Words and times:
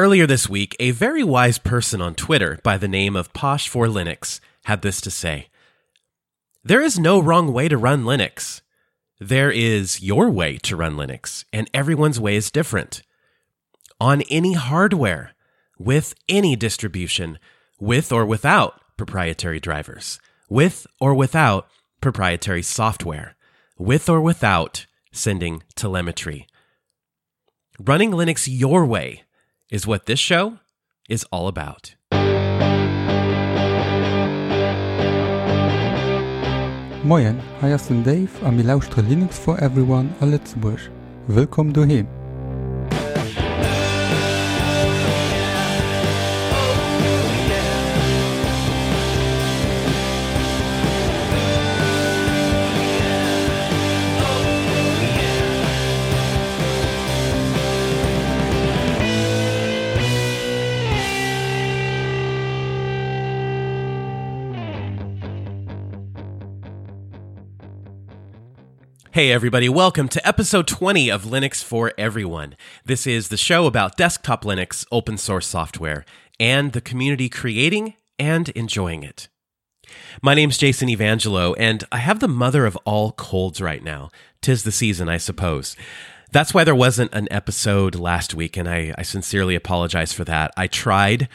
Earlier 0.00 0.26
this 0.26 0.48
week, 0.48 0.74
a 0.80 0.92
very 0.92 1.22
wise 1.22 1.58
person 1.58 2.00
on 2.00 2.14
Twitter 2.14 2.58
by 2.62 2.78
the 2.78 2.88
name 2.88 3.14
of 3.14 3.34
Posh 3.34 3.68
for 3.68 3.84
Linux 3.86 4.40
had 4.64 4.80
this 4.80 4.98
to 5.02 5.10
say 5.10 5.48
There 6.64 6.80
is 6.80 6.98
no 6.98 7.20
wrong 7.20 7.52
way 7.52 7.68
to 7.68 7.76
run 7.76 8.04
Linux. 8.04 8.62
There 9.18 9.50
is 9.50 10.00
your 10.00 10.30
way 10.30 10.56
to 10.56 10.74
run 10.74 10.94
Linux, 10.94 11.44
and 11.52 11.68
everyone's 11.74 12.18
way 12.18 12.34
is 12.34 12.50
different. 12.50 13.02
On 14.00 14.22
any 14.30 14.54
hardware, 14.54 15.32
with 15.78 16.14
any 16.30 16.56
distribution, 16.56 17.38
with 17.78 18.10
or 18.10 18.24
without 18.24 18.80
proprietary 18.96 19.60
drivers, 19.60 20.18
with 20.48 20.86
or 20.98 21.12
without 21.12 21.68
proprietary 22.00 22.62
software, 22.62 23.36
with 23.76 24.08
or 24.08 24.22
without 24.22 24.86
sending 25.12 25.62
telemetry. 25.74 26.46
Running 27.78 28.12
Linux 28.12 28.48
your 28.50 28.86
way 28.86 29.24
is 29.70 29.86
what 29.86 30.06
this 30.06 30.18
show 30.18 30.58
is 31.08 31.24
all 31.30 31.46
about. 31.46 31.96
Moin, 37.04 37.40
hier 37.60 37.76
ist 37.76 37.88
Dave 38.04 38.28
a 38.44 38.50
mi 38.50 38.62
Linux 38.62 39.38
for 39.38 39.58
Everyone 39.58 40.12
a 40.20 40.26
Lützeburg. 40.26 40.90
Willkommen 41.28 41.72
daheim. 41.72 42.19
Hey, 69.12 69.32
everybody, 69.32 69.68
welcome 69.68 70.06
to 70.06 70.24
episode 70.24 70.68
20 70.68 71.10
of 71.10 71.24
Linux 71.24 71.64
for 71.64 71.92
Everyone. 71.98 72.54
This 72.84 73.08
is 73.08 73.26
the 73.26 73.36
show 73.36 73.66
about 73.66 73.96
desktop 73.96 74.44
Linux, 74.44 74.86
open 74.92 75.18
source 75.18 75.48
software, 75.48 76.04
and 76.38 76.70
the 76.70 76.80
community 76.80 77.28
creating 77.28 77.94
and 78.20 78.50
enjoying 78.50 79.02
it. 79.02 79.26
My 80.22 80.34
name's 80.34 80.58
Jason 80.58 80.88
Evangelho, 80.88 81.56
and 81.58 81.82
I 81.90 81.98
have 81.98 82.20
the 82.20 82.28
mother 82.28 82.66
of 82.66 82.76
all 82.84 83.10
colds 83.10 83.60
right 83.60 83.82
now. 83.82 84.10
Tis 84.42 84.62
the 84.62 84.70
season, 84.70 85.08
I 85.08 85.16
suppose. 85.16 85.74
That's 86.30 86.54
why 86.54 86.62
there 86.62 86.76
wasn't 86.76 87.12
an 87.12 87.26
episode 87.32 87.96
last 87.96 88.32
week, 88.32 88.56
and 88.56 88.68
I, 88.68 88.94
I 88.96 89.02
sincerely 89.02 89.56
apologize 89.56 90.12
for 90.12 90.22
that. 90.26 90.52
I 90.56 90.68
tried. 90.68 91.28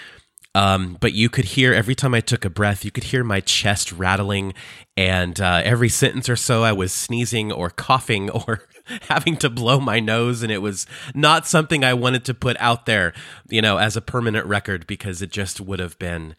Um, 0.55 0.95
but 1.01 1.11
you 1.11 1.29
could 1.29 1.43
hear 1.43 1.73
every 1.73 1.95
time 1.95 2.13
I 2.13 2.21
took 2.21 2.45
a 2.45 2.49
breath, 2.49 2.85
you 2.85 2.89
could 2.89 3.03
hear 3.03 3.25
my 3.25 3.41
chest 3.41 3.91
rattling, 3.91 4.53
and 4.95 5.39
uh, 5.41 5.61
every 5.65 5.89
sentence 5.89 6.29
or 6.29 6.37
so, 6.37 6.63
I 6.63 6.71
was 6.71 6.93
sneezing 6.93 7.51
or 7.51 7.69
coughing 7.69 8.29
or 8.47 8.61
having 9.09 9.35
to 9.37 9.49
blow 9.49 9.81
my 9.81 9.99
nose, 9.99 10.43
and 10.43 10.51
it 10.51 10.61
was 10.61 10.87
not 11.13 11.45
something 11.45 11.83
I 11.83 11.93
wanted 11.93 12.23
to 12.25 12.33
put 12.33 12.55
out 12.61 12.85
there, 12.85 13.13
you 13.49 13.61
know, 13.61 13.77
as 13.77 13.97
a 13.97 14.01
permanent 14.01 14.45
record 14.45 14.87
because 14.87 15.21
it 15.21 15.29
just 15.29 15.59
would 15.59 15.79
have 15.79 15.99
been 15.99 16.37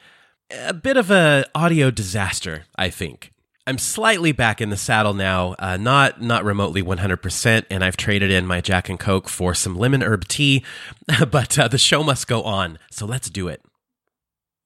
a 0.50 0.72
bit 0.72 0.96
of 0.96 1.10
a 1.10 1.44
audio 1.54 1.90
disaster. 1.90 2.64
I 2.74 2.88
think. 2.88 3.32
I'm 3.68 3.78
slightly 3.78 4.30
back 4.30 4.60
in 4.60 4.70
the 4.70 4.76
saddle 4.78 5.12
now, 5.12 5.56
uh, 5.58 5.76
not 5.76 6.22
not 6.22 6.42
remotely 6.42 6.82
100%, 6.82 7.64
and 7.68 7.84
I've 7.84 7.98
traded 7.98 8.30
in 8.30 8.46
my 8.46 8.62
Jack 8.62 8.88
and 8.88 8.98
Coke 8.98 9.28
for 9.28 9.52
some 9.52 9.76
lemon 9.76 10.02
herb 10.02 10.26
tea, 10.26 10.64
but 11.30 11.58
uh, 11.58 11.68
the 11.68 11.76
show 11.76 12.02
must 12.02 12.26
go 12.26 12.44
on, 12.44 12.78
so 12.90 13.04
let's 13.04 13.28
do 13.28 13.48
it. 13.48 13.60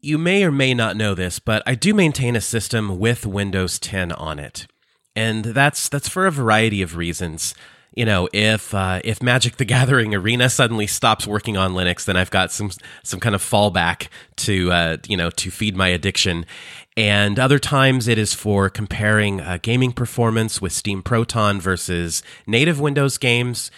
You 0.02 0.16
may 0.16 0.44
or 0.44 0.50
may 0.50 0.72
not 0.72 0.96
know 0.96 1.14
this, 1.14 1.38
but 1.38 1.62
I 1.66 1.74
do 1.74 1.92
maintain 1.92 2.34
a 2.34 2.40
system 2.40 2.98
with 2.98 3.26
Windows 3.26 3.78
10 3.78 4.12
on 4.12 4.38
it. 4.38 4.66
And 5.14 5.44
that's 5.44 5.88
that's 5.90 6.08
for 6.08 6.26
a 6.26 6.30
variety 6.30 6.80
of 6.80 6.96
reasons. 6.96 7.54
You 7.94 8.04
know, 8.06 8.28
if 8.32 8.72
uh, 8.72 9.00
if 9.04 9.22
Magic 9.22 9.56
the 9.56 9.64
Gathering 9.64 10.14
Arena 10.14 10.48
suddenly 10.48 10.86
stops 10.86 11.26
working 11.26 11.56
on 11.56 11.72
Linux, 11.72 12.04
then 12.04 12.16
I've 12.16 12.30
got 12.30 12.52
some 12.52 12.70
some 13.02 13.20
kind 13.20 13.34
of 13.34 13.42
fallback 13.42 14.08
to 14.36 14.72
uh, 14.72 14.96
you 15.06 15.16
know 15.16 15.28
to 15.30 15.50
feed 15.50 15.76
my 15.76 15.88
addiction. 15.88 16.46
And 16.96 17.38
other 17.38 17.58
times 17.58 18.08
it 18.08 18.16
is 18.16 18.32
for 18.32 18.70
comparing 18.70 19.40
uh, 19.40 19.58
gaming 19.60 19.92
performance 19.92 20.62
with 20.62 20.72
Steam 20.72 21.02
Proton 21.02 21.60
versus 21.60 22.22
native 22.46 22.80
Windows 22.80 23.18
games. 23.18 23.70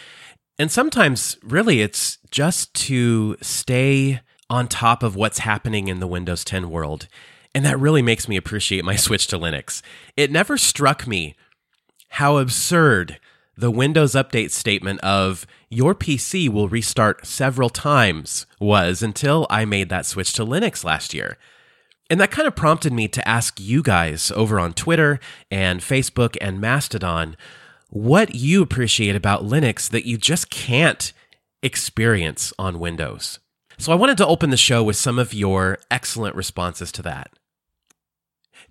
And 0.58 0.70
sometimes, 0.70 1.38
really, 1.42 1.80
it's 1.80 2.18
just 2.30 2.74
to 2.74 3.36
stay 3.40 4.20
on 4.50 4.68
top 4.68 5.02
of 5.02 5.16
what's 5.16 5.40
happening 5.40 5.88
in 5.88 6.00
the 6.00 6.06
Windows 6.06 6.44
10 6.44 6.70
world. 6.70 7.08
And 7.54 7.64
that 7.64 7.78
really 7.78 8.02
makes 8.02 8.28
me 8.28 8.36
appreciate 8.36 8.84
my 8.84 8.96
switch 8.96 9.26
to 9.28 9.38
Linux. 9.38 9.82
It 10.16 10.30
never 10.30 10.58
struck 10.58 11.06
me 11.06 11.34
how 12.10 12.38
absurd 12.38 13.18
the 13.56 13.70
Windows 13.70 14.12
Update 14.12 14.50
statement 14.50 15.00
of 15.00 15.46
your 15.68 15.94
PC 15.94 16.48
will 16.48 16.68
restart 16.68 17.26
several 17.26 17.70
times 17.70 18.46
was 18.58 19.02
until 19.02 19.46
I 19.50 19.64
made 19.64 19.88
that 19.90 20.06
switch 20.06 20.32
to 20.34 20.44
Linux 20.44 20.84
last 20.84 21.12
year. 21.14 21.36
And 22.10 22.20
that 22.20 22.30
kind 22.30 22.48
of 22.48 22.56
prompted 22.56 22.92
me 22.92 23.08
to 23.08 23.26
ask 23.26 23.58
you 23.60 23.82
guys 23.82 24.30
over 24.32 24.58
on 24.58 24.74
Twitter 24.74 25.20
and 25.50 25.80
Facebook 25.80 26.36
and 26.40 26.60
Mastodon 26.60 27.36
what 27.88 28.34
you 28.34 28.62
appreciate 28.62 29.14
about 29.14 29.44
Linux 29.44 29.88
that 29.90 30.06
you 30.06 30.16
just 30.16 30.50
can't 30.50 31.12
experience 31.62 32.52
on 32.58 32.80
Windows. 32.80 33.38
So 33.82 33.90
I 33.90 33.96
wanted 33.96 34.16
to 34.18 34.26
open 34.28 34.50
the 34.50 34.56
show 34.56 34.80
with 34.84 34.94
some 34.94 35.18
of 35.18 35.34
your 35.34 35.76
excellent 35.90 36.36
responses 36.36 36.92
to 36.92 37.02
that. 37.02 37.32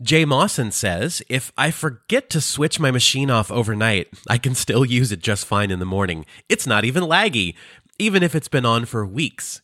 Jay 0.02 0.24
Mawson 0.24 0.72
says, 0.72 1.22
if 1.28 1.52
I 1.58 1.70
forget 1.70 2.30
to 2.30 2.40
switch 2.40 2.80
my 2.80 2.92
machine 2.92 3.30
off 3.30 3.52
overnight, 3.52 4.08
I 4.30 4.38
can 4.38 4.56
still 4.56 4.86
use 4.86 5.12
it 5.12 5.20
just 5.20 5.46
fine 5.46 5.70
in 5.70 5.80
the 5.80 5.86
morning. 5.86 6.26
It's 6.48 6.66
not 6.66 6.86
even 6.86 7.04
laggy, 7.04 7.56
even 8.00 8.24
if 8.24 8.34
it's 8.34 8.48
been 8.48 8.66
on 8.66 8.86
for 8.86 9.06
weeks. 9.06 9.62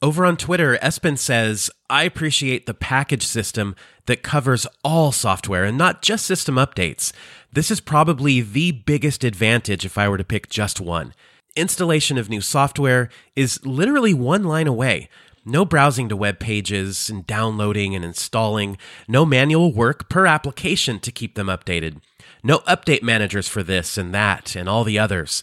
Over 0.00 0.24
on 0.24 0.38
Twitter, 0.38 0.78
Espen 0.78 1.18
says, 1.18 1.70
I 1.90 2.04
appreciate 2.04 2.64
the 2.64 2.72
package 2.72 3.26
system 3.26 3.76
that 4.06 4.22
covers 4.22 4.66
all 4.82 5.12
software 5.12 5.66
and 5.66 5.76
not 5.76 6.00
just 6.00 6.24
system 6.24 6.54
updates. 6.54 7.12
This 7.52 7.70
is 7.70 7.82
probably 7.82 8.40
the 8.40 8.72
biggest 8.72 9.24
advantage 9.24 9.84
if 9.84 9.98
I 9.98 10.08
were 10.08 10.16
to 10.16 10.24
pick 10.24 10.48
just 10.48 10.80
one 10.80 11.12
installation 11.56 12.18
of 12.18 12.28
new 12.28 12.40
software 12.40 13.08
is 13.36 13.64
literally 13.64 14.14
one 14.14 14.44
line 14.44 14.66
away. 14.66 15.08
No 15.44 15.64
browsing 15.64 16.08
to 16.10 16.16
web 16.16 16.38
pages 16.38 17.08
and 17.08 17.26
downloading 17.26 17.94
and 17.94 18.04
installing. 18.04 18.76
No 19.08 19.24
manual 19.24 19.72
work 19.72 20.08
per 20.08 20.26
application 20.26 21.00
to 21.00 21.10
keep 21.10 21.34
them 21.34 21.46
updated. 21.46 22.00
No 22.42 22.58
update 22.60 23.02
managers 23.02 23.48
for 23.48 23.62
this 23.62 23.96
and 23.98 24.14
that 24.14 24.54
and 24.54 24.68
all 24.68 24.84
the 24.84 24.98
others. 24.98 25.42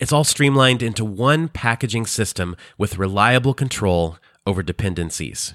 It's 0.00 0.12
all 0.12 0.24
streamlined 0.24 0.82
into 0.82 1.04
one 1.04 1.48
packaging 1.48 2.06
system 2.06 2.56
with 2.78 2.98
reliable 2.98 3.54
control 3.54 4.18
over 4.46 4.62
dependencies. 4.62 5.54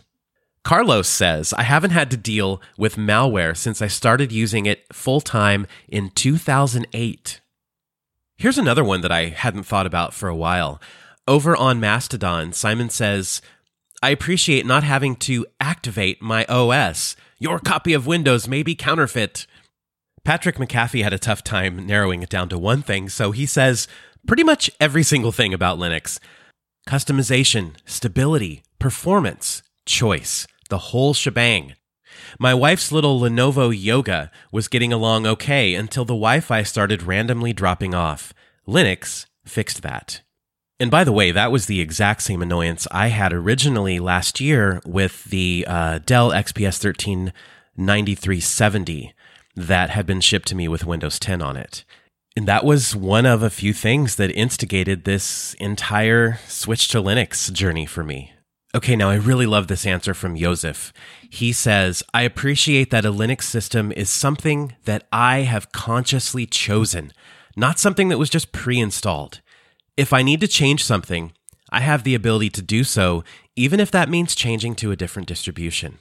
Carlos 0.64 1.08
says, 1.08 1.54
I 1.54 1.64
haven't 1.64 1.92
had 1.92 2.12
to 2.12 2.18
deal 2.18 2.62
with 2.78 2.96
malware 2.96 3.56
since 3.56 3.82
I 3.82 3.88
started 3.88 4.32
using 4.32 4.66
it 4.66 4.86
full 4.94 5.22
time 5.22 5.68
in 5.88 6.10
2008. 6.10 7.42
Here's 8.40 8.58
another 8.58 8.86
one 8.86 9.02
that 9.02 9.12
I 9.12 9.26
hadn't 9.26 9.64
thought 9.64 9.86
about 9.86 10.14
for 10.14 10.30
a 10.30 10.36
while. 10.36 10.80
Over 11.28 11.58
on 11.58 11.82
Mastodon, 11.82 12.54
Simon 12.54 12.90
says, 12.90 13.42
I 14.02 14.12
appreciate 14.12 14.66
not 14.66 14.86
having 14.86 15.18
to 15.18 15.46
activate 15.60 16.22
my 16.22 16.46
OS. 16.46 17.18
Your 17.38 17.60
copy 17.60 17.92
of 17.92 18.08
Windows 18.08 18.48
may 18.48 18.64
be 18.64 18.76
counterfeit. 18.76 19.46
Patrick 20.24 20.56
McAfee 20.56 21.04
had 21.04 21.12
a 21.12 21.20
tough 21.20 21.44
time 21.44 21.86
narrowing 21.86 22.24
it 22.24 22.30
down 22.30 22.48
to 22.48 22.58
one 22.58 22.82
thing, 22.82 23.10
so 23.10 23.32
he 23.32 23.46
says 23.46 23.90
pretty 24.26 24.46
much 24.46 24.72
every 24.80 25.04
single 25.04 25.34
thing 25.34 25.54
about 25.54 25.78
Linux 25.78 26.18
customization, 26.88 27.76
stability, 27.84 28.64
performance, 28.80 29.64
choice, 29.86 30.48
the 30.70 30.78
whole 30.78 31.14
shebang. 31.14 31.74
My 32.38 32.54
wife's 32.54 32.92
little 32.92 33.20
Lenovo 33.20 33.70
Yoga 33.76 34.32
was 34.52 34.68
getting 34.68 34.94
along 34.94 35.26
okay 35.26 35.74
until 35.76 36.06
the 36.06 36.14
Wi 36.14 36.40
Fi 36.40 36.64
started 36.64 37.04
randomly 37.04 37.54
dropping 37.54 37.94
off. 37.94 38.34
Linux 38.70 39.26
fixed 39.46 39.82
that. 39.82 40.22
And 40.80 40.90
by 40.90 41.04
the 41.04 41.12
way, 41.12 41.32
that 41.32 41.52
was 41.52 41.66
the 41.66 41.82
exact 41.82 42.22
same 42.22 42.42
annoyance 42.42 42.88
I 42.92 43.08
had 43.08 43.34
originally 43.34 44.00
last 44.00 44.40
year 44.40 44.82
with 44.86 45.26
the 45.26 45.66
uh, 45.68 46.00
Dell 46.06 46.32
XPS 46.32 46.78
13 46.78 47.34
9370 47.76 49.14
that 49.56 49.90
had 49.90 50.06
been 50.06 50.22
shipped 50.22 50.48
to 50.50 50.56
me 50.56 50.68
with 50.68 50.86
Windows 50.86 51.20
10 51.20 51.42
on 51.42 51.58
it. 51.58 51.84
And 52.38 52.48
that 52.48 52.64
was 52.64 52.96
one 52.96 53.26
of 53.26 53.44
a 53.44 53.50
few 53.50 53.74
things 53.74 54.16
that 54.16 54.32
instigated 54.32 55.04
this 55.04 55.56
entire 55.56 56.40
switch 56.48 56.88
to 56.90 57.02
Linux 57.02 57.52
journey 57.52 57.86
for 57.86 58.04
me. 58.04 58.34
Okay, 58.74 58.96
now 58.96 59.10
I 59.10 59.16
really 59.16 59.48
love 59.48 59.68
this 59.68 59.86
answer 59.86 60.14
from 60.14 60.38
Joseph. 60.38 60.94
He 61.28 61.52
says, 61.52 62.04
I 62.14 62.22
appreciate 62.22 62.92
that 62.92 63.04
a 63.04 63.12
Linux 63.12 63.44
system 63.44 63.92
is 63.92 64.12
something 64.12 64.76
that 64.86 65.08
I 65.12 65.40
have 65.40 65.72
consciously 65.72 66.46
chosen, 66.46 67.12
not 67.60 67.80
something 67.80 68.10
that 68.10 68.18
was 68.18 68.30
just 68.30 68.52
pre 68.52 68.80
installed. 68.80 69.42
If 69.98 70.14
I 70.14 70.22
need 70.24 70.40
to 70.42 70.48
change 70.48 70.84
something, 70.84 71.34
I 71.70 71.82
have 71.82 72.04
the 72.04 72.16
ability 72.16 72.50
to 72.52 72.62
do 72.62 72.84
so, 72.84 73.24
even 73.56 73.80
if 73.80 73.92
that 73.92 74.10
means 74.10 74.34
changing 74.34 74.76
to 74.76 74.92
a 74.92 74.96
different 74.96 75.28
distribution. 75.28 76.00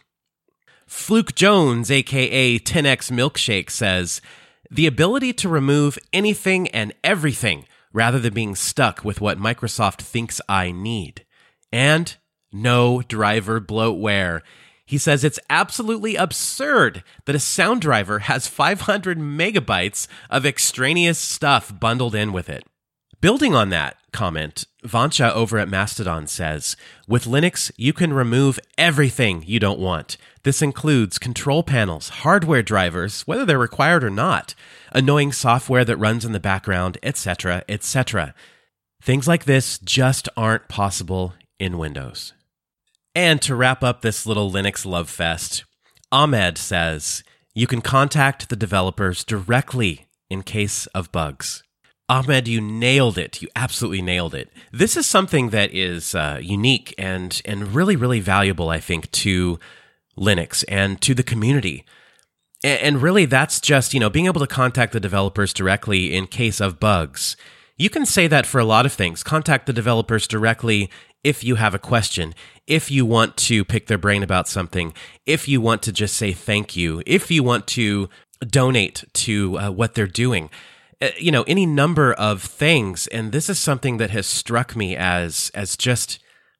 Fluke 0.86 1.34
Jones, 1.34 1.90
aka 1.90 2.58
10x 2.58 3.10
Milkshake, 3.10 3.70
says 3.70 4.22
the 4.70 4.86
ability 4.86 5.32
to 5.34 5.48
remove 5.48 5.98
anything 6.12 6.68
and 6.68 6.94
everything 7.04 7.66
rather 7.92 8.18
than 8.18 8.34
being 8.34 8.54
stuck 8.54 9.04
with 9.04 9.20
what 9.20 9.38
Microsoft 9.38 10.00
thinks 10.00 10.40
I 10.48 10.70
need. 10.70 11.26
And 11.72 12.16
no 12.52 13.02
driver 13.02 13.60
bloatware. 13.60 14.40
He 14.88 14.96
says 14.96 15.22
it's 15.22 15.38
absolutely 15.50 16.16
absurd 16.16 17.04
that 17.26 17.36
a 17.36 17.38
sound 17.38 17.82
driver 17.82 18.20
has 18.20 18.46
500 18.46 19.18
megabytes 19.18 20.06
of 20.30 20.46
extraneous 20.46 21.18
stuff 21.18 21.78
bundled 21.78 22.14
in 22.14 22.32
with 22.32 22.48
it. 22.48 22.64
Building 23.20 23.54
on 23.54 23.68
that 23.68 23.98
comment, 24.14 24.64
Vancha 24.82 25.30
over 25.32 25.58
at 25.58 25.68
Mastodon 25.68 26.26
says, 26.26 26.74
with 27.06 27.26
Linux, 27.26 27.70
you 27.76 27.92
can 27.92 28.14
remove 28.14 28.58
everything 28.78 29.44
you 29.46 29.60
don't 29.60 29.78
want. 29.78 30.16
This 30.42 30.62
includes 30.62 31.18
control 31.18 31.62
panels, 31.62 32.08
hardware 32.08 32.62
drivers, 32.62 33.26
whether 33.26 33.44
they're 33.44 33.58
required 33.58 34.02
or 34.02 34.08
not, 34.08 34.54
annoying 34.92 35.32
software 35.32 35.84
that 35.84 35.98
runs 35.98 36.24
in 36.24 36.32
the 36.32 36.40
background, 36.40 36.96
etc., 37.02 37.62
etc. 37.68 38.34
Things 39.02 39.28
like 39.28 39.44
this 39.44 39.78
just 39.80 40.30
aren't 40.34 40.68
possible 40.68 41.34
in 41.58 41.76
Windows. 41.76 42.32
And 43.14 43.42
to 43.42 43.54
wrap 43.54 43.82
up 43.82 44.02
this 44.02 44.26
little 44.26 44.50
Linux 44.50 44.86
love 44.86 45.10
fest, 45.10 45.64
Ahmed 46.12 46.56
says, 46.58 47.22
you 47.54 47.66
can 47.66 47.80
contact 47.80 48.48
the 48.48 48.56
developers 48.56 49.24
directly 49.24 50.06
in 50.30 50.42
case 50.42 50.86
of 50.88 51.10
bugs. 51.10 51.62
Ahmed, 52.08 52.48
you 52.48 52.60
nailed 52.60 53.18
it. 53.18 53.42
You 53.42 53.48
absolutely 53.54 54.00
nailed 54.00 54.34
it. 54.34 54.50
This 54.72 54.96
is 54.96 55.06
something 55.06 55.50
that 55.50 55.74
is 55.74 56.14
uh, 56.14 56.38
unique 56.40 56.94
and 56.96 57.42
and 57.44 57.74
really 57.74 57.96
really 57.96 58.20
valuable, 58.20 58.70
I 58.70 58.80
think, 58.80 59.10
to 59.10 59.58
Linux 60.16 60.64
and 60.68 61.00
to 61.02 61.14
the 61.14 61.22
community. 61.22 61.84
And, 62.64 62.80
and 62.80 63.02
really, 63.02 63.26
that's 63.26 63.60
just 63.60 63.92
you 63.92 64.00
know 64.00 64.08
being 64.08 64.26
able 64.26 64.40
to 64.40 64.46
contact 64.46 64.92
the 64.92 65.00
developers 65.00 65.52
directly 65.52 66.14
in 66.14 66.28
case 66.28 66.60
of 66.60 66.80
bugs. 66.80 67.36
You 67.76 67.90
can 67.90 68.06
say 68.06 68.26
that 68.26 68.46
for 68.46 68.58
a 68.58 68.64
lot 68.64 68.86
of 68.86 68.92
things. 68.92 69.22
Contact 69.22 69.66
the 69.66 69.72
developers 69.72 70.26
directly 70.26 70.90
if 71.22 71.44
you 71.44 71.56
have 71.56 71.74
a 71.74 71.78
question, 71.78 72.34
if 72.68 72.90
you 72.90 73.04
want 73.04 73.36
to 73.36 73.64
pick 73.64 73.88
their 73.88 73.98
brain 73.98 74.22
about 74.22 74.46
something, 74.46 74.92
if 75.26 75.48
you 75.48 75.60
want 75.60 75.82
to 75.82 75.92
just 75.92 76.16
say 76.16 76.32
thank 76.32 76.76
you, 76.76 77.02
if 77.06 77.30
you 77.30 77.42
want 77.42 77.66
to 77.68 78.08
donate 78.46 79.04
to 79.14 79.58
uh, 79.58 79.70
what 79.70 79.94
they're 79.94 80.06
doing. 80.06 80.50
Uh, 81.00 81.08
you 81.16 81.30
know 81.30 81.44
any 81.44 81.64
number 81.64 82.12
of 82.12 82.42
things 82.42 83.06
and 83.08 83.30
this 83.30 83.48
is 83.48 83.56
something 83.56 83.98
that 83.98 84.10
has 84.10 84.26
struck 84.26 84.74
me 84.74 84.96
as 84.96 85.48
as 85.54 85.76
just 85.76 86.18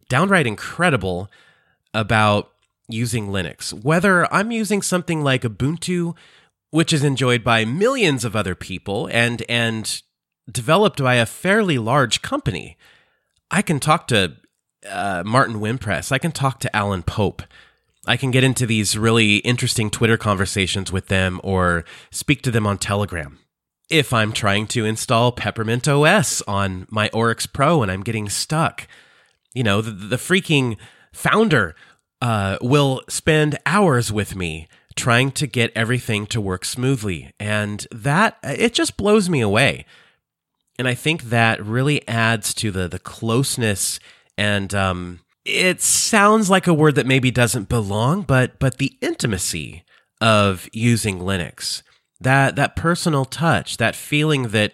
downright 0.08 0.46
incredible 0.46 1.28
about 1.93 2.52
using 2.88 3.28
linux 3.31 3.72
whether 3.82 4.32
i'm 4.32 4.52
using 4.52 4.81
something 4.81 5.25
like 5.25 5.43
ubuntu 5.43 6.14
which 6.70 6.93
is 6.93 7.02
enjoyed 7.02 7.43
by 7.43 7.64
millions 7.64 8.25
of 8.25 8.37
other 8.37 8.54
people 8.54 9.08
and 9.11 9.43
and 9.49 10.02
developed 10.49 11.02
by 11.02 11.16
a 11.16 11.26
fairly 11.26 11.76
large 11.76 12.22
company 12.22 12.76
i 13.50 13.61
can 13.61 13.81
talk 13.81 14.06
to 14.06 14.37
uh, 14.86 15.22
martin 15.25 15.56
wimpress 15.56 16.12
i 16.12 16.19
can 16.19 16.32
talk 16.32 16.60
to 16.60 16.75
alan 16.76 17.02
pope 17.02 17.42
I 18.06 18.16
can 18.16 18.30
get 18.30 18.42
into 18.42 18.64
these 18.64 18.96
really 18.96 19.36
interesting 19.38 19.90
Twitter 19.90 20.16
conversations 20.16 20.90
with 20.90 21.08
them 21.08 21.42
or 21.44 21.84
speak 22.10 22.40
to 22.42 22.50
them 22.50 22.66
on 22.66 22.78
Telegram 22.78 23.38
if 23.90 24.12
I'm 24.12 24.32
trying 24.32 24.66
to 24.69 24.84
install 24.84 25.32
Peppermint 25.32 25.86
OS 25.88 26.42
on 26.42 26.86
my 26.90 27.10
Oryx 27.12 27.46
Pro 27.46 27.82
and 27.82 27.90
I'm 27.90 28.02
getting 28.02 28.28
stuck. 28.28 28.86
You 29.54 29.62
know, 29.62 29.80
the, 29.80 29.90
the 29.90 30.16
freaking 30.16 30.76
founder 31.12 31.75
uh, 32.20 32.58
will 32.60 33.02
spend 33.08 33.58
hours 33.66 34.12
with 34.12 34.34
me 34.36 34.69
trying 34.96 35.30
to 35.32 35.46
get 35.46 35.72
everything 35.75 36.26
to 36.26 36.40
work 36.40 36.64
smoothly. 36.64 37.32
And 37.38 37.86
that, 37.90 38.38
it 38.42 38.75
just 38.75 38.96
blows 38.96 39.28
me 39.28 39.40
away. 39.40 39.84
And 40.78 40.88
I 40.88 40.94
think 40.94 41.25
that 41.25 41.64
really 41.64 42.06
adds 42.08 42.54
to 42.54 42.70
the, 42.70 42.88
the 42.88 42.98
closeness 42.98 44.00
and, 44.38 44.75
um, 44.75 45.20
it 45.44 45.81
sounds 45.81 46.49
like 46.50 46.67
a 46.67 46.75
word 46.75 46.94
that 46.94 47.06
maybe 47.06 47.31
doesn't 47.31 47.69
belong, 47.69 48.23
but, 48.23 48.58
but 48.58 48.79
the 48.79 48.96
intimacy 49.00 49.85
of 50.20 50.69
using 50.73 51.20
Linux 51.20 51.82
that 52.20 52.56
that 52.56 52.76
personal 52.76 53.25
touch, 53.25 53.76
that 53.76 53.96
feeling 53.96 54.49
that 54.49 54.73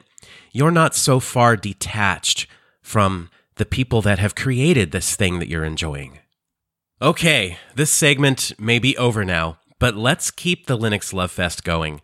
you're 0.53 0.71
not 0.71 0.95
so 0.95 1.21
far 1.21 1.57
detached 1.57 2.47
from 2.83 3.31
the 3.57 3.67
people 3.67 4.03
that 4.03 4.19
have 4.19 4.35
created 4.35 4.91
this 4.91 5.17
thing 5.17 5.39
that 5.39 5.49
you're 5.49 5.65
enjoying. 5.65 6.19
Okay, 7.03 7.59
this 7.75 7.91
segment 7.91 8.53
may 8.59 8.79
be 8.79 8.97
over 8.97 9.25
now, 9.25 9.59
but 9.79 9.97
let's 9.97 10.31
keep 10.31 10.67
the 10.67 10.79
Linux 10.79 11.13
Love 11.13 11.31
Fest 11.31 11.65
going. 11.65 12.01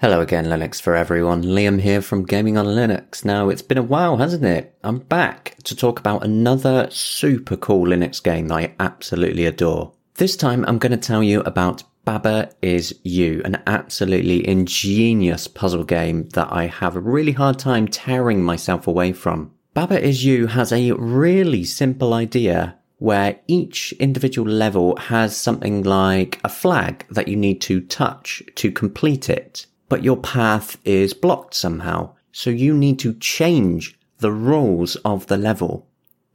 Hello 0.00 0.20
again, 0.20 0.44
Linux 0.44 0.80
for 0.80 0.94
everyone. 0.94 1.42
Liam 1.42 1.80
here 1.80 2.00
from 2.00 2.24
Gaming 2.24 2.56
on 2.56 2.66
Linux. 2.66 3.24
Now, 3.24 3.48
it's 3.48 3.62
been 3.62 3.78
a 3.78 3.82
while, 3.82 4.18
hasn't 4.18 4.44
it? 4.44 4.78
I'm 4.84 5.00
back 5.00 5.56
to 5.64 5.74
talk 5.74 5.98
about 5.98 6.22
another 6.22 6.86
super 6.88 7.56
cool 7.56 7.84
Linux 7.84 8.22
game 8.22 8.46
that 8.46 8.54
I 8.54 8.74
absolutely 8.78 9.44
adore. 9.44 9.92
This 10.14 10.36
time, 10.36 10.64
I'm 10.68 10.78
going 10.78 10.92
to 10.92 10.96
tell 10.96 11.24
you 11.24 11.40
about 11.40 11.82
Baba 12.04 12.48
is 12.62 12.94
You, 13.02 13.42
an 13.44 13.60
absolutely 13.66 14.48
ingenious 14.48 15.48
puzzle 15.48 15.82
game 15.82 16.28
that 16.28 16.52
I 16.52 16.66
have 16.66 16.94
a 16.94 17.00
really 17.00 17.32
hard 17.32 17.58
time 17.58 17.88
tearing 17.88 18.40
myself 18.40 18.86
away 18.86 19.12
from. 19.12 19.50
Baba 19.74 20.00
is 20.00 20.24
You 20.24 20.46
has 20.46 20.72
a 20.72 20.92
really 20.92 21.64
simple 21.64 22.14
idea 22.14 22.76
where 22.98 23.40
each 23.48 23.90
individual 23.94 24.48
level 24.48 24.94
has 24.96 25.36
something 25.36 25.82
like 25.82 26.40
a 26.44 26.48
flag 26.48 27.04
that 27.10 27.26
you 27.26 27.34
need 27.34 27.60
to 27.62 27.80
touch 27.80 28.44
to 28.54 28.70
complete 28.70 29.28
it, 29.28 29.66
but 29.88 30.04
your 30.04 30.16
path 30.16 30.78
is 30.84 31.14
blocked 31.14 31.54
somehow. 31.54 32.14
So 32.32 32.50
you 32.50 32.74
need 32.76 32.98
to 33.00 33.14
change 33.14 33.98
the 34.18 34.32
rules 34.32 34.96
of 34.96 35.26
the 35.26 35.36
level. 35.36 35.86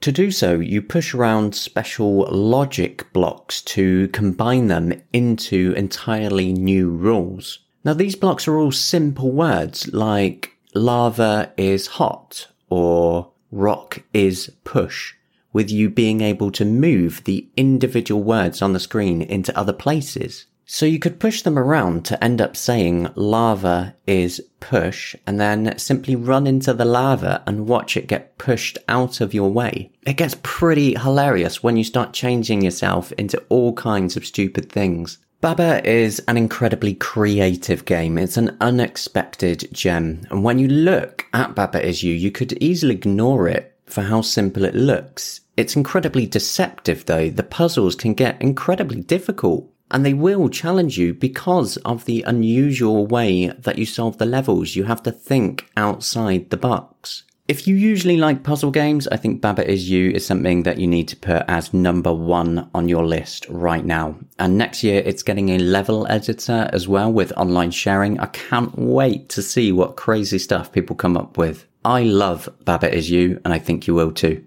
To 0.01 0.11
do 0.11 0.31
so, 0.31 0.59
you 0.59 0.81
push 0.81 1.13
around 1.13 1.55
special 1.55 2.27
logic 2.29 3.13
blocks 3.13 3.61
to 3.61 4.09
combine 4.09 4.67
them 4.67 5.01
into 5.13 5.73
entirely 5.77 6.51
new 6.51 6.89
rules. 6.89 7.59
Now 7.85 7.93
these 7.93 8.15
blocks 8.15 8.47
are 8.47 8.57
all 8.57 8.71
simple 8.71 9.31
words 9.31 9.93
like 9.93 10.57
lava 10.73 11.53
is 11.55 11.87
hot 11.87 12.47
or 12.69 13.31
rock 13.51 14.03
is 14.13 14.51
push, 14.63 15.13
with 15.53 15.69
you 15.69 15.89
being 15.89 16.21
able 16.21 16.51
to 16.51 16.65
move 16.65 17.23
the 17.23 17.47
individual 17.55 18.23
words 18.23 18.61
on 18.61 18.73
the 18.73 18.79
screen 18.79 19.21
into 19.21 19.57
other 19.57 19.73
places. 19.73 20.47
So 20.65 20.85
you 20.85 20.99
could 20.99 21.19
push 21.19 21.41
them 21.41 21.59
around 21.59 22.05
to 22.05 22.23
end 22.23 22.41
up 22.41 22.55
saying 22.55 23.09
lava 23.15 23.95
is 24.07 24.41
push 24.59 25.15
and 25.27 25.39
then 25.39 25.77
simply 25.77 26.15
run 26.15 26.47
into 26.47 26.73
the 26.73 26.85
lava 26.85 27.43
and 27.45 27.67
watch 27.67 27.97
it 27.97 28.07
get 28.07 28.37
pushed 28.37 28.77
out 28.87 29.19
of 29.19 29.33
your 29.33 29.49
way. 29.49 29.91
It 30.05 30.17
gets 30.17 30.37
pretty 30.41 30.95
hilarious 30.95 31.61
when 31.61 31.75
you 31.75 31.83
start 31.83 32.13
changing 32.13 32.61
yourself 32.61 33.11
into 33.13 33.43
all 33.49 33.73
kinds 33.73 34.15
of 34.15 34.25
stupid 34.25 34.71
things. 34.71 35.17
Baba 35.41 35.85
is 35.85 36.19
an 36.29 36.37
incredibly 36.37 36.93
creative 36.93 37.83
game. 37.83 38.17
It's 38.17 38.37
an 38.37 38.55
unexpected 38.61 39.67
gem. 39.73 40.21
And 40.31 40.41
when 40.41 40.57
you 40.57 40.69
look 40.69 41.25
at 41.33 41.53
Baba 41.53 41.85
Is 41.85 42.01
You, 42.01 42.13
you 42.13 42.31
could 42.31 42.53
easily 42.63 42.95
ignore 42.95 43.49
it 43.49 43.75
for 43.85 44.03
how 44.03 44.21
simple 44.21 44.63
it 44.63 44.73
looks. 44.73 45.41
It's 45.57 45.75
incredibly 45.75 46.25
deceptive 46.25 47.05
though. 47.05 47.29
The 47.29 47.43
puzzles 47.43 47.95
can 47.95 48.13
get 48.13 48.41
incredibly 48.41 49.01
difficult 49.01 49.69
and 49.91 50.05
they 50.05 50.13
will 50.13 50.49
challenge 50.49 50.97
you 50.97 51.13
because 51.13 51.77
of 51.77 52.05
the 52.05 52.23
unusual 52.23 53.05
way 53.05 53.47
that 53.47 53.77
you 53.77 53.85
solve 53.85 54.17
the 54.17 54.25
levels. 54.25 54.75
You 54.75 54.85
have 54.85 55.03
to 55.03 55.11
think 55.11 55.69
outside 55.77 56.49
the 56.49 56.57
box. 56.57 57.23
If 57.45 57.67
you 57.67 57.75
usually 57.75 58.15
like 58.15 58.43
puzzle 58.43 58.71
games, 58.71 59.05
I 59.09 59.17
think 59.17 59.41
Baba 59.41 59.69
Is 59.69 59.89
You 59.89 60.11
is 60.11 60.25
something 60.25 60.63
that 60.63 60.79
you 60.79 60.87
need 60.87 61.09
to 61.09 61.17
put 61.17 61.43
as 61.49 61.73
number 61.73 62.13
one 62.13 62.69
on 62.73 62.87
your 62.87 63.05
list 63.05 63.45
right 63.49 63.83
now. 63.83 64.15
And 64.39 64.57
next 64.57 64.81
year, 64.81 65.03
it's 65.05 65.23
getting 65.23 65.49
a 65.49 65.57
level 65.57 66.07
editor 66.09 66.69
as 66.71 66.87
well 66.87 67.11
with 67.11 67.33
online 67.33 67.71
sharing. 67.71 68.17
I 68.21 68.27
can't 68.27 68.77
wait 68.79 69.27
to 69.29 69.41
see 69.41 69.73
what 69.73 69.97
crazy 69.97 70.39
stuff 70.39 70.71
people 70.71 70.95
come 70.95 71.17
up 71.17 71.37
with. 71.37 71.65
I 71.83 72.03
love 72.03 72.47
Baba 72.63 72.89
Is 72.95 73.11
You, 73.11 73.41
and 73.43 73.53
I 73.53 73.59
think 73.59 73.87
you 73.87 73.93
will 73.93 74.13
too. 74.13 74.45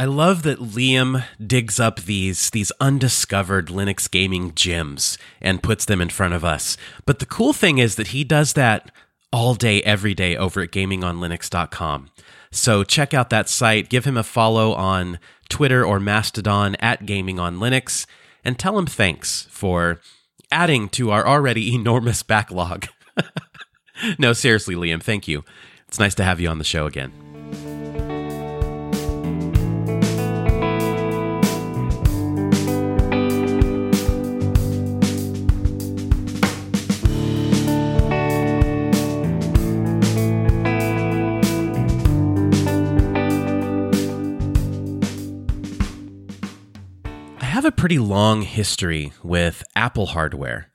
I 0.00 0.06
love 0.06 0.44
that 0.44 0.60
Liam 0.60 1.24
digs 1.46 1.78
up 1.78 2.00
these 2.00 2.48
these 2.48 2.72
undiscovered 2.80 3.66
Linux 3.66 4.10
gaming 4.10 4.54
gems 4.54 5.18
and 5.42 5.62
puts 5.62 5.84
them 5.84 6.00
in 6.00 6.08
front 6.08 6.32
of 6.32 6.42
us. 6.42 6.78
But 7.04 7.18
the 7.18 7.26
cool 7.26 7.52
thing 7.52 7.76
is 7.76 7.96
that 7.96 8.06
he 8.06 8.24
does 8.24 8.54
that 8.54 8.90
all 9.30 9.54
day 9.54 9.82
every 9.82 10.14
day 10.14 10.38
over 10.38 10.62
at 10.62 10.70
gamingonlinux.com. 10.70 12.08
So 12.50 12.82
check 12.82 13.12
out 13.12 13.28
that 13.28 13.50
site, 13.50 13.90
give 13.90 14.06
him 14.06 14.16
a 14.16 14.22
follow 14.22 14.72
on 14.72 15.18
Twitter 15.50 15.84
or 15.84 16.00
Mastodon 16.00 16.76
at 16.76 17.04
gamingonlinux 17.04 18.06
and 18.42 18.58
tell 18.58 18.78
him 18.78 18.86
thanks 18.86 19.48
for 19.50 20.00
adding 20.50 20.88
to 20.88 21.10
our 21.10 21.28
already 21.28 21.74
enormous 21.74 22.22
backlog. 22.22 22.86
no, 24.18 24.32
seriously, 24.32 24.74
Liam, 24.76 25.02
thank 25.02 25.28
you. 25.28 25.44
It's 25.88 25.98
nice 25.98 26.14
to 26.14 26.24
have 26.24 26.40
you 26.40 26.48
on 26.48 26.56
the 26.56 26.64
show 26.64 26.86
again. 26.86 27.12
Pretty 47.80 47.98
long 47.98 48.42
history 48.42 49.10
with 49.22 49.64
Apple 49.74 50.04
hardware. 50.04 50.70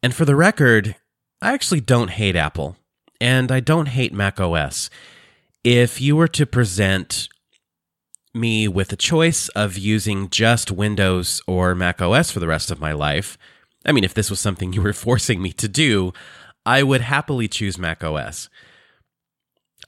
And 0.00 0.14
for 0.14 0.24
the 0.24 0.36
record, 0.36 0.94
I 1.42 1.54
actually 1.54 1.80
don't 1.80 2.10
hate 2.10 2.36
Apple, 2.36 2.76
and 3.20 3.50
I 3.50 3.58
don't 3.58 3.88
hate 3.88 4.12
Mac 4.12 4.38
OS. 4.38 4.90
If 5.64 6.00
you 6.00 6.14
were 6.14 6.28
to 6.28 6.46
present 6.46 7.28
me 8.32 8.68
with 8.68 8.92
a 8.92 8.96
choice 8.96 9.48
of 9.56 9.76
using 9.76 10.30
just 10.30 10.70
Windows 10.70 11.42
or 11.48 11.74
Mac 11.74 12.00
OS 12.00 12.30
for 12.30 12.38
the 12.38 12.46
rest 12.46 12.70
of 12.70 12.78
my 12.78 12.92
life, 12.92 13.36
I 13.84 13.90
mean, 13.90 14.04
if 14.04 14.14
this 14.14 14.30
was 14.30 14.38
something 14.38 14.72
you 14.72 14.82
were 14.82 14.92
forcing 14.92 15.42
me 15.42 15.50
to 15.54 15.66
do, 15.66 16.12
I 16.64 16.84
would 16.84 17.00
happily 17.00 17.48
choose 17.48 17.76
Mac 17.76 18.04
OS. 18.04 18.48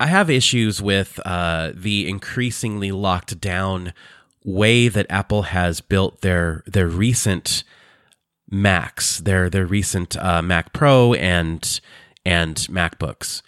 I 0.00 0.06
have 0.06 0.28
issues 0.28 0.82
with 0.82 1.20
uh, 1.24 1.70
the 1.72 2.08
increasingly 2.08 2.90
locked 2.90 3.40
down 3.40 3.92
way 4.44 4.88
that 4.88 5.06
Apple 5.08 5.42
has 5.42 5.80
built 5.80 6.20
their 6.20 6.62
their 6.66 6.88
recent 6.88 7.64
Macs, 8.50 9.18
their 9.18 9.48
their 9.48 9.66
recent 9.66 10.16
uh, 10.16 10.42
Mac 10.42 10.72
Pro 10.72 11.14
and 11.14 11.80
and 12.24 12.56
MacBooks. 12.70 13.42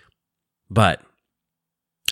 But 0.71 1.03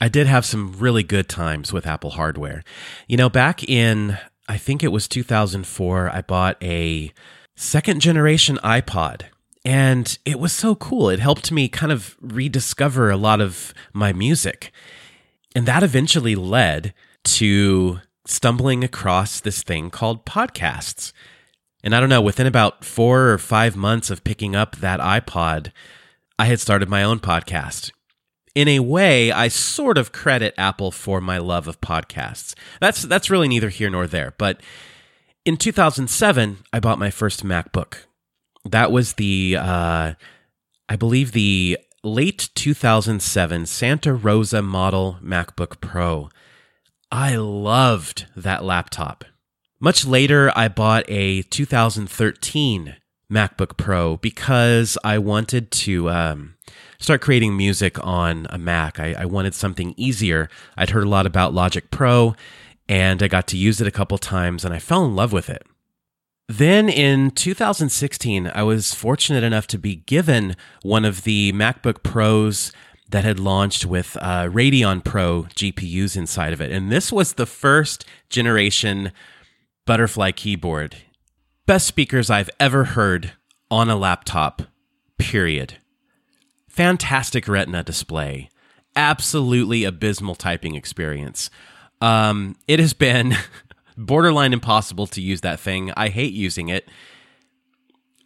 I 0.01 0.09
did 0.09 0.27
have 0.27 0.45
some 0.45 0.73
really 0.79 1.03
good 1.03 1.29
times 1.29 1.73
with 1.73 1.87
Apple 1.87 2.11
hardware. 2.11 2.63
You 3.09 3.17
know, 3.17 3.29
back 3.29 3.65
in 3.65 4.19
I 4.49 4.59
think 4.59 4.83
it 4.83 4.93
was 4.93 5.09
2004, 5.09 6.11
I 6.11 6.21
bought 6.21 6.63
a 6.63 7.13
second 7.57 8.01
generation 8.01 8.59
iPod. 8.63 9.23
And 9.65 10.19
it 10.27 10.39
was 10.39 10.53
so 10.53 10.75
cool. 10.75 11.09
It 11.09 11.21
helped 11.21 11.51
me 11.51 11.69
kind 11.69 11.91
of 11.91 12.17
rediscover 12.21 13.11
a 13.11 13.17
lot 13.17 13.41
of 13.41 13.73
my 13.95 14.13
music. 14.13 14.71
And 15.57 15.65
that 15.65 15.83
eventually 15.83 16.35
led 16.35 16.93
to 17.25 18.01
stumbling 18.27 18.83
across 18.85 19.41
this 19.41 19.63
thing 19.63 19.91
called 19.91 20.25
podcasts. 20.25 21.13
And 21.83 21.95
I 21.95 22.01
don't 22.01 22.09
know, 22.09 22.23
within 22.23 22.47
about 22.47 22.85
four 22.85 23.31
or 23.31 23.39
five 23.39 23.77
months 23.77 24.11
of 24.11 24.25
picking 24.25 24.57
up 24.57 24.77
that 24.77 25.01
iPod, 25.01 25.71
I 26.39 26.47
had 26.47 26.61
started 26.61 26.89
my 26.89 27.03
own 27.03 27.21
podcast. 27.21 27.91
In 28.55 28.69
a 28.69 28.81
way, 28.81 29.33
I 29.33 29.49
sort 29.49 29.99
of 29.99 30.13
credit 30.13 30.55
Apple 30.57 30.91
for 30.91 31.21
my 31.21 31.39
love 31.39 31.69
of 31.69 31.81
podcasts. 31.81 32.55
That's 32.81 33.03
that's 33.03 33.29
really 33.29 33.49
neither 33.49 33.69
here 33.69 33.91
nor 33.91 34.07
there. 34.07 34.33
But 34.39 34.61
in 35.45 35.57
2007, 35.57 36.59
I 36.73 36.81
bought 36.81 36.99
my 36.99 37.11
first 37.11 37.45
MacBook. 37.45 38.05
That 38.65 38.91
was 38.91 39.15
the, 39.15 39.57
uh, 39.61 40.15
I 40.89 40.97
believe, 40.97 41.33
the 41.33 41.79
late 42.03 42.49
2007 42.55 43.67
Santa 43.67 44.15
Rosa 44.15 44.63
model 44.63 45.19
MacBook 45.23 45.81
Pro. 45.81 46.31
I 47.17 47.37
loved 47.37 48.27
that 48.35 48.65
laptop. 48.65 49.25
Much 49.79 50.05
later, 50.05 50.51
I 50.57 50.67
bought 50.67 51.05
a 51.07 51.43
2013 51.43 52.97
MacBook 53.31 53.77
Pro 53.77 54.17
because 54.17 54.99
I 55.05 55.19
wanted 55.19 55.71
to 55.71 56.11
um, 56.11 56.57
start 56.99 57.21
creating 57.21 57.57
music 57.57 58.05
on 58.05 58.49
a 58.51 58.59
Mac. 58.59 58.99
I, 58.99 59.15
I, 59.17 59.27
wanted 59.27 59.55
something 59.55 59.95
easier. 59.97 60.49
I'd 60.77 60.91
heard 60.91 61.05
a 61.05 61.09
lot 61.09 61.25
about 61.25 61.55
Logic 61.55 61.89
Pro 61.93 62.35
and 62.89 63.23
I 63.23 63.29
got 63.29 63.47
to 63.47 63.57
use 63.57 63.81
it 63.81 63.87
a 63.87 63.93
couple 63.93 64.19
times 64.19 64.65
and 64.65 64.75
I 64.75 64.81
fell 64.81 65.05
in 65.05 65.15
love 65.15 65.33
with 65.33 65.49
it. 65.49 65.65
Then 66.49 66.89
in 66.89 67.31
2016, 67.31 68.51
I 68.53 68.65
was 68.65 68.93
fortunate 68.93 69.45
enough 69.45 69.69
to 69.69 69.79
be 69.79 69.95
given 69.95 70.57
one 70.83 71.05
of 71.05 71.23
the 71.23 71.53
MacBook 71.53 72.03
Pros 72.03 72.73
that 73.15 73.23
had 73.23 73.39
launched 73.39 73.87
with 73.87 74.17
uh, 74.21 74.49
Radeon 74.49 75.05
Pro 75.05 75.45
GPUs 75.55 76.17
inside 76.17 76.53
of 76.53 76.61
it. 76.61 76.73
And 76.73 76.91
this 76.91 77.13
was 77.13 77.35
the 77.35 77.47
first 77.47 78.05
generation 78.29 79.13
butterfly 79.87 80.33
keyboard. 80.33 80.97
Best 81.65 81.87
speakers 81.87 82.29
I've 82.29 82.51
ever 82.59 82.83
heard 82.83 83.35
on 83.71 83.89
a 83.89 83.95
laptop, 83.95 84.63
period. 85.17 85.75
Fantastic 86.69 87.47
retina 87.47 87.85
display. 87.85 88.49
Absolutely 88.97 89.85
abysmal 89.85 90.35
typing 90.35 90.75
experience. 90.75 91.51
Um, 92.01 92.57
it 92.67 92.81
has 92.81 92.95
been 92.95 93.37
borderline 93.97 94.53
impossible 94.53 95.07
to 95.07 95.21
use 95.21 95.43
that 95.43 95.61
thing. 95.61 95.93
I 95.97 96.09
hate 96.09 96.33
using 96.33 96.69
it. 96.69 96.89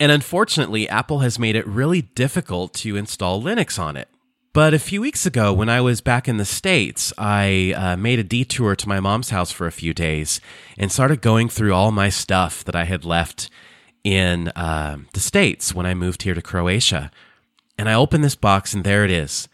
And 0.00 0.10
unfortunately, 0.10 0.88
Apple 0.88 1.18
has 1.18 1.38
made 1.38 1.56
it 1.56 1.66
really 1.66 2.00
difficult 2.00 2.72
to 2.76 2.96
install 2.96 3.42
Linux 3.42 3.78
on 3.78 3.94
it. 3.94 4.08
But 4.52 4.74
a 4.74 4.78
few 4.78 5.00
weeks 5.00 5.26
ago, 5.26 5.52
when 5.52 5.68
I 5.68 5.80
was 5.80 6.00
back 6.00 6.26
in 6.26 6.38
the 6.38 6.44
States, 6.44 7.12
I 7.18 7.74
uh, 7.76 7.96
made 7.96 8.18
a 8.18 8.24
detour 8.24 8.74
to 8.76 8.88
my 8.88 8.98
mom's 8.98 9.30
house 9.30 9.52
for 9.52 9.66
a 9.66 9.72
few 9.72 9.92
days 9.92 10.40
and 10.78 10.90
started 10.90 11.20
going 11.20 11.48
through 11.48 11.74
all 11.74 11.92
my 11.92 12.08
stuff 12.08 12.64
that 12.64 12.74
I 12.74 12.84
had 12.84 13.04
left 13.04 13.50
in 14.04 14.48
uh, 14.48 14.98
the 15.12 15.20
States 15.20 15.74
when 15.74 15.84
I 15.84 15.94
moved 15.94 16.22
here 16.22 16.34
to 16.34 16.42
Croatia. 16.42 17.10
And 17.76 17.88
I 17.88 17.94
opened 17.94 18.24
this 18.24 18.34
box, 18.34 18.72
and 18.72 18.84
there 18.84 19.04
it 19.04 19.10
is 19.10 19.48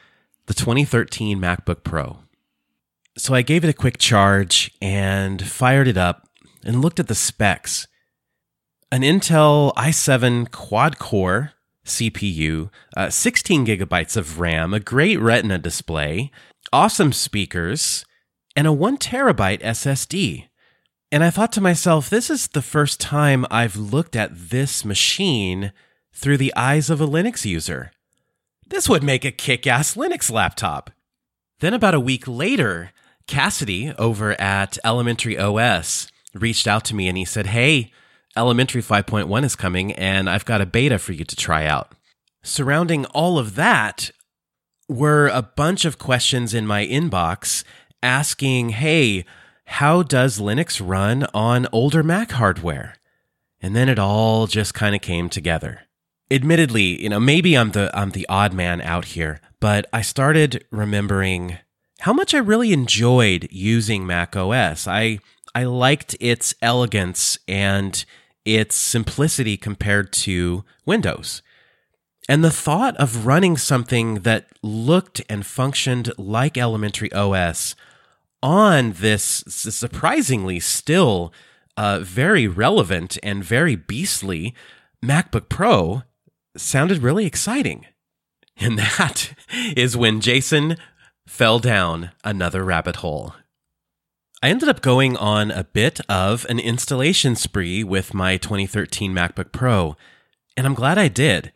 the 0.47 0.55
2013 0.55 1.39
MacBook 1.39 1.83
Pro. 1.83 2.19
So 3.17 3.35
I 3.35 3.43
gave 3.43 3.65
it 3.65 3.71
a 3.71 3.75
quick 3.75 3.99
charge 3.99 4.73
and 4.81 5.45
fired 5.47 5.89
it 5.89 5.97
up 5.97 6.29
and 6.65 6.83
looked 6.83 7.01
at 7.01 7.09
the 7.09 7.15
specs. 7.15 7.87
An 8.93 9.03
Intel 9.03 9.75
i7 9.75 10.51
quad 10.51 10.99
core 10.99 11.54
CPU, 11.85 12.71
uh, 12.97 13.11
16 13.11 13.67
gigabytes 13.67 14.17
of 14.17 14.41
RAM, 14.41 14.73
a 14.75 14.81
great 14.81 15.21
Retina 15.21 15.59
display, 15.59 16.31
awesome 16.73 17.13
speakers, 17.13 18.05
and 18.57 18.67
a 18.67 18.73
1 18.73 18.99
terabyte 18.99 19.63
SSD. 19.63 20.49
And 21.13 21.23
I 21.23 21.31
thought 21.31 21.53
to 21.53 21.61
myself, 21.61 22.11
this 22.11 22.31
is 22.31 22.49
the 22.49 22.63
first 22.63 23.01
time 23.01 23.47
I've 23.51 23.77
looked 23.77 24.17
at 24.17 24.51
this 24.51 24.85
machine 24.85 25.73
through 26.13 26.39
the 26.39 26.55
eyes 26.57 26.91
of 26.91 27.01
a 27.01 27.07
Linux 27.07 27.45
user. 27.45 27.93
This 28.67 28.89
would 28.89 29.03
make 29.03 29.25
a 29.25 29.31
kick 29.31 29.67
ass 29.67 29.95
Linux 29.95 30.31
laptop. 30.31 30.91
Then, 31.61 31.75
about 31.75 31.95
a 31.95 32.01
week 32.01 32.27
later, 32.27 32.93
Cassidy 33.27 33.93
over 33.99 34.39
at 34.41 34.79
Elementary 34.85 35.39
OS 35.39 36.09
reached 36.35 36.67
out 36.67 36.85
to 36.87 36.95
me 36.95 37.09
and 37.09 37.17
he 37.17 37.25
said, 37.25 37.47
Hey, 37.47 37.93
Elementary 38.37 38.83
5.1 38.83 39.45
is 39.45 39.55
coming, 39.55 39.93
and 39.93 40.29
I've 40.29 40.45
got 40.45 40.61
a 40.61 40.67
beta 40.67 40.99
for 40.99 41.13
you 41.13 41.25
to 41.25 41.37
try 41.37 41.67
out. 41.67 41.93
Surrounding 42.43 43.07
all 43.07 43.39
of 43.39 43.55
that 43.55 44.11
were 44.89 45.29
a 45.29 45.43
bunch 45.43 45.85
of 45.85 45.99
questions 45.99 46.53
in 46.53 46.67
my 46.67 46.85
inbox 46.87 47.65
asking, 48.03 48.71
hey, 48.71 49.25
how 49.67 50.03
does 50.03 50.41
Linux 50.41 50.83
run 50.85 51.27
on 51.33 51.67
older 51.73 52.03
Mac 52.03 52.33
hardware? 52.33 52.97
And 53.61 53.75
then 53.75 53.89
it 53.89 53.99
all 53.99 54.47
just 54.47 54.75
kind 54.75 54.95
of 54.95 55.01
came 55.01 55.29
together. 55.29 55.83
Admittedly, 56.31 57.03
you 57.03 57.09
know, 57.09 57.21
maybe 57.21 57.57
I'm 57.57 57.71
the 57.71 57.91
I'm 57.97 58.11
the 58.11 58.27
odd 58.29 58.53
man 58.53 58.81
out 58.81 59.07
here, 59.07 59.41
but 59.61 59.87
I 59.93 60.03
started 60.03 60.65
remembering 60.71 61.59
how 62.01 62.13
much 62.13 62.35
I 62.35 62.39
really 62.39 62.73
enjoyed 62.73 63.49
using 63.51 64.07
Mac 64.07 64.37
OS. 64.37 64.87
I 64.87 65.21
I 65.55 65.65
liked 65.65 66.17
its 66.21 66.55
elegance 66.61 67.39
and 67.47 68.05
its 68.45 68.77
simplicity 68.77 69.57
compared 69.57 70.13
to 70.13 70.65
Windows. 70.85 71.43
And 72.29 72.43
the 72.43 72.51
thought 72.51 72.97
of 72.97 73.27
running 73.27 73.57
something 73.57 74.21
that 74.21 74.47
looked 74.63 75.21
and 75.29 75.45
functioned 75.45 76.13
like 76.17 76.57
elementary 76.57 77.13
OS 77.13 77.75
on 78.43 78.93
this 78.93 79.43
surprisingly 79.47 80.61
still 80.61 81.33
uh, 81.77 82.01
very 82.01 82.47
relevant 82.47 83.19
and 83.23 83.43
very 83.45 83.77
beastly 83.77 84.55
MacBook 85.05 85.49
Pro 85.49 86.03
sounded 86.57 87.03
really 87.03 87.27
exciting. 87.27 87.87
And 88.57 88.79
that 88.99 89.35
is 89.77 89.97
when 89.97 90.21
Jason 90.21 90.77
fell 91.27 91.59
down 91.59 92.11
another 92.23 92.65
rabbit 92.65 92.97
hole. 92.97 93.35
I 94.45 94.51
ended 94.51 94.69
up 94.69 94.83
going 94.83 95.17
on 95.17 95.51
a 95.51 95.65
bit 95.65 96.01
of 96.07 96.45
an 96.51 96.59
installation 96.59 97.35
spree 97.35 97.83
with 97.83 98.13
my 98.13 98.37
2013 98.37 99.11
MacBook 99.11 99.53
Pro, 99.53 99.97
and 100.55 100.67
I'm 100.67 100.75
glad 100.75 100.99
I 100.99 101.09
did. 101.09 101.51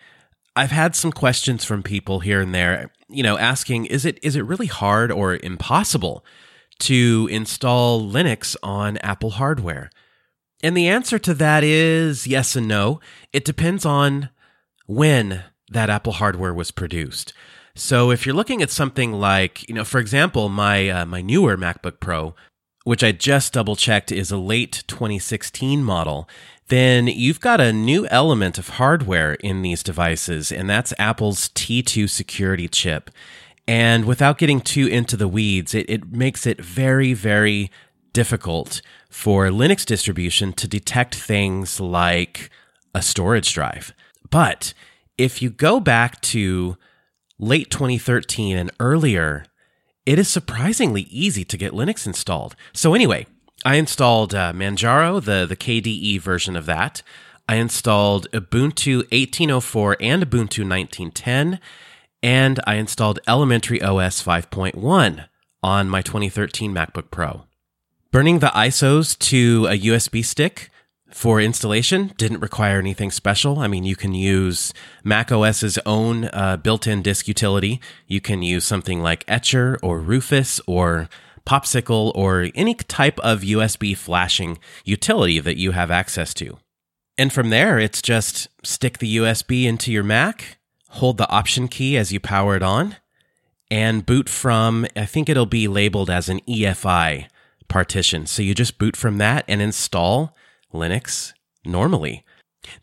I've 0.57 0.71
had 0.71 0.97
some 0.97 1.13
questions 1.13 1.67
from 1.67 1.83
people 1.83 2.21
here 2.21 2.41
and 2.41 2.55
there, 2.55 2.91
you 3.11 3.23
know, 3.23 3.37
asking 3.37 3.85
is 3.85 4.07
it 4.07 4.19
is 4.23 4.37
it 4.37 4.47
really 4.47 4.69
hard 4.69 5.13
or 5.13 5.37
impossible 5.37 6.25
to 6.79 7.29
install 7.31 8.01
Linux 8.01 8.57
on 8.63 8.97
Apple 9.03 9.33
hardware? 9.33 9.91
And 10.63 10.75
the 10.75 10.89
answer 10.89 11.19
to 11.19 11.35
that 11.35 11.63
is 11.63 12.27
yes 12.27 12.57
and 12.57 12.67
no. 12.67 13.01
It 13.35 13.45
depends 13.45 13.85
on 13.85 14.31
when 14.87 15.45
that 15.69 15.91
Apple 15.91 16.13
hardware 16.13 16.55
was 16.55 16.71
produced. 16.71 17.35
So 17.75 18.11
if 18.11 18.25
you're 18.25 18.35
looking 18.35 18.63
at 18.63 18.71
something 18.71 19.13
like, 19.13 19.69
you 19.69 19.75
know, 19.75 19.85
for 19.85 19.99
example, 19.99 20.49
my 20.49 20.89
uh, 20.89 21.05
my 21.05 21.21
newer 21.21 21.59
MacBook 21.59 22.01
Pro, 22.01 22.35
which 22.89 23.05
I 23.05 23.13
just 23.13 23.53
double 23.53 23.77
checked 23.77 24.11
is 24.11 24.31
a 24.31 24.39
late 24.39 24.83
2016 24.87 25.85
model, 25.85 26.27
then 26.69 27.07
you've 27.07 27.39
got 27.39 27.61
a 27.61 27.71
new 27.71 28.07
element 28.07 28.57
of 28.57 28.71
hardware 28.71 29.35
in 29.35 29.61
these 29.61 29.83
devices, 29.83 30.51
and 30.51 30.71
that's 30.71 30.95
Apple's 30.99 31.51
T2 31.51 32.09
security 32.09 32.67
chip. 32.67 33.11
And 33.67 34.07
without 34.07 34.39
getting 34.39 34.63
too 34.63 34.87
into 34.87 35.19
the 35.19 35.29
weeds, 35.29 35.75
it, 35.75 35.85
it 35.91 36.11
makes 36.11 36.47
it 36.47 36.63
very, 36.63 37.13
very 37.13 37.71
difficult 38.15 38.81
for 39.11 39.49
Linux 39.49 39.85
distribution 39.85 40.55
to 40.55 40.67
detect 40.67 41.15
things 41.15 41.79
like 41.79 42.49
a 42.95 43.03
storage 43.03 43.53
drive. 43.53 43.93
But 44.31 44.73
if 45.19 45.43
you 45.43 45.51
go 45.51 45.79
back 45.79 46.23
to 46.23 46.79
late 47.39 47.71
2013 47.71 48.57
and 48.57 48.71
earlier, 48.81 49.45
it 50.09 50.19
is 50.19 50.27
surprisingly 50.27 51.03
easy 51.11 51.45
to 51.45 51.59
get 51.59 51.75
Linux 51.75 52.07
installed. 52.07 52.57
So 52.73 52.95
anyway, 52.95 53.27
I 53.63 53.75
installed 53.75 54.35
uh, 54.35 54.55
Manjaro, 54.55 55.23
the, 55.23 55.45
the 55.45 55.55
KDE 55.55 56.19
version 56.23 56.57
of 56.57 56.65
that. 56.65 57.03
I 57.47 57.57
installed 57.57 58.27
Ubuntu 58.31 59.01
1804 59.13 59.99
and 60.01 60.23
Ubuntu 60.23 60.67
1910, 60.67 61.61
and 62.23 62.59
I 62.67 62.77
installed 62.77 63.21
Elementary 63.29 63.83
OS 63.83 64.23
5.1 64.23 65.29
on 65.63 65.91
my 65.91 66.01
2013 66.01 66.73
MacBook 66.73 67.11
Pro. 67.11 67.45
Burning 68.11 68.39
the 68.39 68.47
ISOs 68.47 69.19
to 69.19 69.67
a 69.67 69.79
USB 69.79 70.25
stick 70.25 70.71
for 71.11 71.41
installation 71.41 72.13
didn't 72.17 72.41
require 72.41 72.79
anything 72.79 73.11
special. 73.11 73.59
I 73.59 73.67
mean, 73.67 73.85
you 73.85 73.97
can 73.97 74.15
use 74.15 74.73
Mac 75.03 75.33
OS's 75.33 75.79
own 75.87 76.27
uh, 76.27 76.59
built-in 76.59 77.03
disk 77.03 77.27
utility. 77.27 77.81
You 78.07 78.21
can 78.21 78.43
use 78.43 78.65
something 78.65 79.03
like 79.03 79.25
Etcher 79.27 79.79
or 79.83 80.01
Rufus 80.01 80.61
or 80.67 81.09
Popsicle 81.47 82.13
or 82.15 82.49
any 82.55 82.75
type 82.75 83.19
of 83.21 83.41
USB 83.41 83.97
flashing 83.97 84.59
utility 84.85 85.41
that 85.41 85.57
you 85.57 85.73
have 85.73 85.91
access 85.91 86.35
to. 86.35 86.59
And 87.17 87.33
from 87.33 87.51
there, 87.51 87.79
it's 87.79 88.03
just 88.03 88.49
stick 88.63 88.99
the 88.99 89.17
USB 89.17 89.65
into 89.65 89.91
your 89.91 90.05
Mac, 90.05 90.59
hold 90.91 91.17
the 91.17 91.29
Option 91.31 91.67
key 91.67 91.97
as 91.97 92.13
you 92.13 92.21
power 92.21 92.55
it 92.55 92.63
on, 92.63 92.97
and 93.71 94.07
boot 94.07 94.29
from, 94.29 94.87
I 94.95 95.07
think 95.07 95.29
it'll 95.29 95.47
be 95.47 95.69
labeled 95.69 96.11
as 96.11 96.29
an 96.29 96.41
EFI 96.41 97.29
partition. 97.67 98.27
So 98.27 98.43
you 98.43 98.55
just 98.55 98.79
boot 98.79 98.97
from 98.97 99.19
that 99.19 99.45
and 99.49 99.61
install 99.61 100.35
Linux 100.73 101.33
normally. 101.65 102.25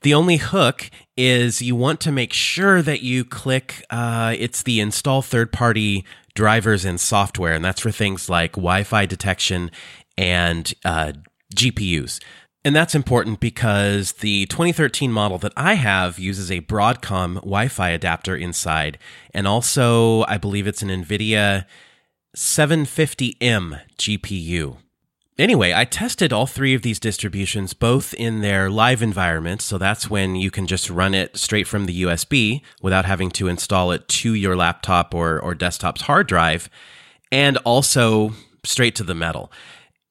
The 0.01 0.13
only 0.13 0.37
hook 0.37 0.89
is 1.17 1.61
you 1.61 1.75
want 1.75 1.99
to 2.01 2.11
make 2.11 2.33
sure 2.33 2.81
that 2.81 3.01
you 3.01 3.23
click 3.25 3.83
uh, 3.89 4.35
it's 4.37 4.63
the 4.63 4.79
install 4.79 5.21
third 5.21 5.51
party 5.51 6.05
drivers 6.33 6.85
and 6.85 6.99
software, 6.99 7.53
and 7.53 7.63
that's 7.63 7.81
for 7.81 7.91
things 7.91 8.29
like 8.29 8.53
Wi 8.53 8.83
Fi 8.83 9.05
detection 9.05 9.71
and 10.17 10.73
uh, 10.83 11.13
GPUs. 11.55 12.21
And 12.63 12.75
that's 12.75 12.95
important 12.95 13.39
because 13.39 14.13
the 14.13 14.47
2013 14.47 15.11
model 15.11 15.37
that 15.37 15.53
I 15.55 15.75
have 15.75 16.17
uses 16.17 16.49
a 16.49 16.61
Broadcom 16.61 17.35
Wi 17.35 17.67
Fi 17.67 17.89
adapter 17.89 18.35
inside, 18.35 18.97
and 19.33 19.47
also 19.47 20.23
I 20.23 20.37
believe 20.37 20.67
it's 20.67 20.81
an 20.81 20.89
NVIDIA 20.89 21.65
750M 22.35 23.81
GPU. 23.97 24.77
Anyway, 25.37 25.73
I 25.73 25.83
tested 25.83 26.31
all 26.31 26.47
three 26.47 26.73
of 26.73 26.81
these 26.81 26.99
distributions 26.99 27.73
both 27.73 28.13
in 28.13 28.39
their 28.39 28.69
live 28.69 29.01
environment. 29.01 29.61
So 29.61 29.77
that's 29.77 30.09
when 30.09 30.35
you 30.35 30.49
can 30.49 30.65
just 30.65 30.89
run 30.89 31.13
it 31.13 31.35
straight 31.35 31.67
from 31.67 31.85
the 31.85 32.03
USB 32.03 32.61
without 32.81 33.03
having 33.05 33.29
to 33.31 33.49
install 33.49 33.91
it 33.91 34.07
to 34.07 34.33
your 34.33 34.55
laptop 34.55 35.13
or, 35.13 35.37
or 35.39 35.53
desktop's 35.53 36.01
hard 36.01 36.27
drive, 36.27 36.69
and 37.33 37.57
also 37.59 38.31
straight 38.63 38.95
to 38.95 39.03
the 39.03 39.13
metal, 39.15 39.51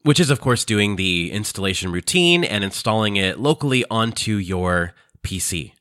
which 0.03 0.21
is, 0.21 0.29
of 0.29 0.43
course, 0.43 0.63
doing 0.65 0.97
the 0.97 1.33
installation 1.33 1.91
routine 1.91 2.45
and 2.45 2.63
installing 2.63 3.17
it 3.17 3.41
locally 3.41 3.83
onto 3.91 4.37
your 4.37 4.93
PC. 5.23 5.73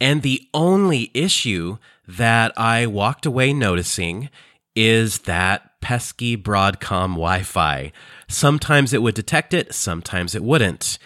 And 0.00 0.22
the 0.22 0.48
only 0.52 1.12
issue 1.14 1.78
that 2.08 2.52
I 2.58 2.86
walked 2.86 3.26
away 3.26 3.52
noticing 3.52 4.28
is 4.74 5.20
that 5.20 5.71
pesky 5.82 6.36
Broadcom 6.36 7.10
Wi 7.10 7.42
Fi. 7.42 7.92
Sometimes 8.28 8.94
it 8.94 9.02
would 9.02 9.14
detect 9.14 9.52
it, 9.52 9.74
sometimes 9.74 10.34
it 10.34 10.42
wouldn't. 10.42 10.98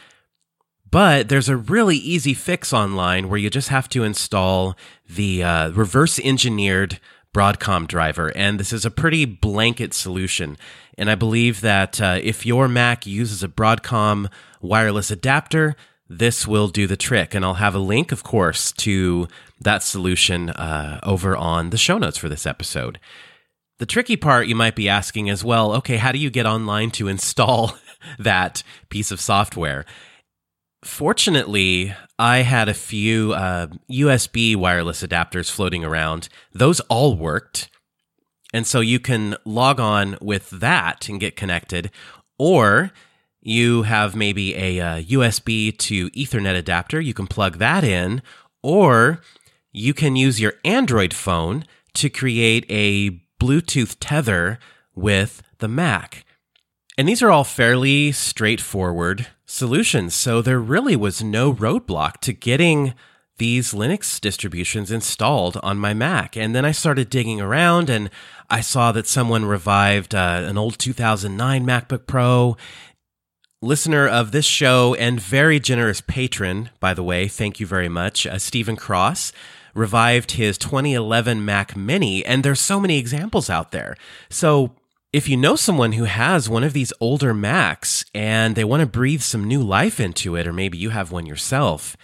But 0.89 1.29
there's 1.29 1.49
a 1.49 1.57
really 1.57 1.97
easy 1.97 2.33
fix 2.33 2.73
online 2.73 3.29
where 3.29 3.39
you 3.39 3.51
just 3.51 3.71
have 3.71 3.89
to 3.89 4.05
install 4.05 4.77
the 5.09 5.43
uh, 5.43 5.71
reverse 5.71 6.21
engineered 6.21 7.01
Broadcom 7.35 7.87
driver. 7.87 8.35
And 8.35 8.59
this 8.59 8.73
is 8.73 8.85
a 8.87 8.91
pretty 8.91 9.25
blanket 9.25 9.93
solution. 9.93 10.57
And 10.97 11.11
I 11.11 11.17
believe 11.17 11.61
that 11.61 12.01
uh, 12.01 12.19
if 12.23 12.47
your 12.47 12.69
Mac 12.69 13.07
uses 13.07 13.43
a 13.43 13.49
Broadcom 13.49 14.31
wireless 14.62 15.11
adapter, 15.11 15.77
this 16.09 16.47
will 16.47 16.69
do 16.69 16.87
the 16.87 16.97
trick. 16.97 17.35
And 17.35 17.45
I'll 17.45 17.55
have 17.55 17.75
a 17.75 17.81
link, 17.81 18.11
of 18.11 18.23
course, 18.23 18.73
to 18.73 19.29
that 19.61 19.83
solution 19.83 20.51
uh, 20.51 21.01
over 21.03 21.37
on 21.37 21.71
the 21.71 21.77
show 21.77 21.99
notes 21.99 22.17
for 22.17 22.29
this 22.31 22.47
episode. 22.47 22.99
The 23.79 23.87
tricky 23.87 24.17
part 24.17 24.47
you 24.47 24.55
might 24.55 24.75
be 24.75 24.89
asking 24.89 25.29
as 25.29 25.45
well 25.45 25.75
okay, 25.75 25.97
how 25.97 26.12
do 26.12 26.19
you 26.19 26.31
get 26.31 26.47
online 26.47 26.91
to 26.93 27.09
install 27.09 27.77
that 28.19 28.62
piece 28.89 29.11
of 29.11 29.21
software? 29.21 29.85
Fortunately, 30.83 31.95
I 32.19 32.39
had 32.39 32.69
a 32.69 32.75
few 32.75 33.33
uh, 33.33 33.67
USB 33.91 34.57
wireless 34.57 35.03
adapters 35.03 35.51
floating 35.51 35.85
around. 35.85 36.29
Those 36.53 36.81
all 36.81 37.17
worked. 37.17 37.69
And 38.55 38.67
so 38.67 38.81
you 38.81 39.01
can 39.01 39.37
log 39.45 39.81
on 39.81 40.17
with 40.21 40.49
that 40.51 41.09
and 41.09 41.21
get 41.21 41.37
connected, 41.37 41.91
or 42.39 42.93
you 43.43 43.83
have 43.83 44.15
maybe 44.15 44.55
a, 44.55 44.79
a 44.79 45.05
USB 45.05 45.77
to 45.79 46.09
Ethernet 46.11 46.57
adapter. 46.57 47.01
You 47.01 47.12
can 47.12 47.27
plug 47.27 47.59
that 47.59 47.83
in, 47.83 48.23
or 48.62 49.21
you 49.73 49.93
can 49.93 50.17
use 50.17 50.41
your 50.41 50.55
Android 50.65 51.12
phone 51.12 51.65
to 51.95 52.09
create 52.09 52.65
a 52.71 53.21
Bluetooth 53.47 53.97
tether 54.01 54.59
with 54.97 55.41
the 55.59 55.69
Mac. 55.69 56.25
And 56.99 57.09
these 57.09 57.23
are 57.23 57.31
all 57.31 57.45
fairly 57.45 58.11
straightforward 58.11 59.29
solutions. 59.45 60.15
So 60.15 60.43
there 60.43 60.59
really 60.59 60.97
was 60.97 61.23
no 61.23 61.55
roadblock 61.55 62.15
to 62.23 62.33
getting 62.33 62.95
these 63.39 63.73
Linux 63.73 64.21
distributions 64.21 64.91
installed 64.91 65.59
on 65.63 65.79
my 65.79 65.95
Mac. 65.95 66.37
And 66.37 66.57
then 66.57 66.65
I 66.65 66.73
started 66.73 67.09
digging 67.09 67.41
around 67.41 67.89
and 67.89 68.11
I 68.51 68.63
saw 68.63 68.91
that 68.93 69.07
someone 69.07 69.45
revived 69.45 70.13
uh, 70.13 70.43
an 70.45 70.59
old 70.59 70.79
2009 70.79 71.65
MacBook 71.65 72.09
Pro. 72.09 72.57
Listener 73.63 74.09
of 74.09 74.33
this 74.33 74.45
show 74.45 74.95
and 74.95 75.21
very 75.21 75.61
generous 75.61 76.01
patron, 76.01 76.71
by 76.81 76.95
the 76.95 77.03
way, 77.05 77.29
thank 77.29 77.61
you 77.61 77.67
very 77.67 77.89
much, 77.89 78.27
uh, 78.27 78.39
Stephen 78.39 78.77
Cross 78.77 79.33
revived 79.77 80.33
his 80.33 80.59
2011 80.59 81.45
Mac 81.45 81.77
Mini, 81.77 82.25
and 82.25 82.43
there's 82.43 82.61
so 82.61 82.81
many 82.81 82.99
examples 82.99 83.51
out 83.51 83.73
there. 83.73 83.97
So 84.31 84.73
if 85.12 85.29
you 85.29 85.37
know 85.37 85.57
someone 85.57 85.93
who 85.93 86.05
has 86.05 86.49
one 86.49 86.65
of 86.65 86.73
these 86.73 86.93
older 87.01 87.33
Macs 87.33 88.05
and 88.15 88.57
they 88.57 88.65
want 88.65 88.81
to 88.81 88.87
breathe 88.87 89.21
some 89.21 89.45
new 89.45 89.62
life 89.62 90.01
into 90.01 90.35
it, 90.37 90.47
or 90.47 90.53
maybe 90.53 90.79
you 90.79 90.91
have 90.91 91.12
one 91.12 91.27
yourself, 91.27 91.97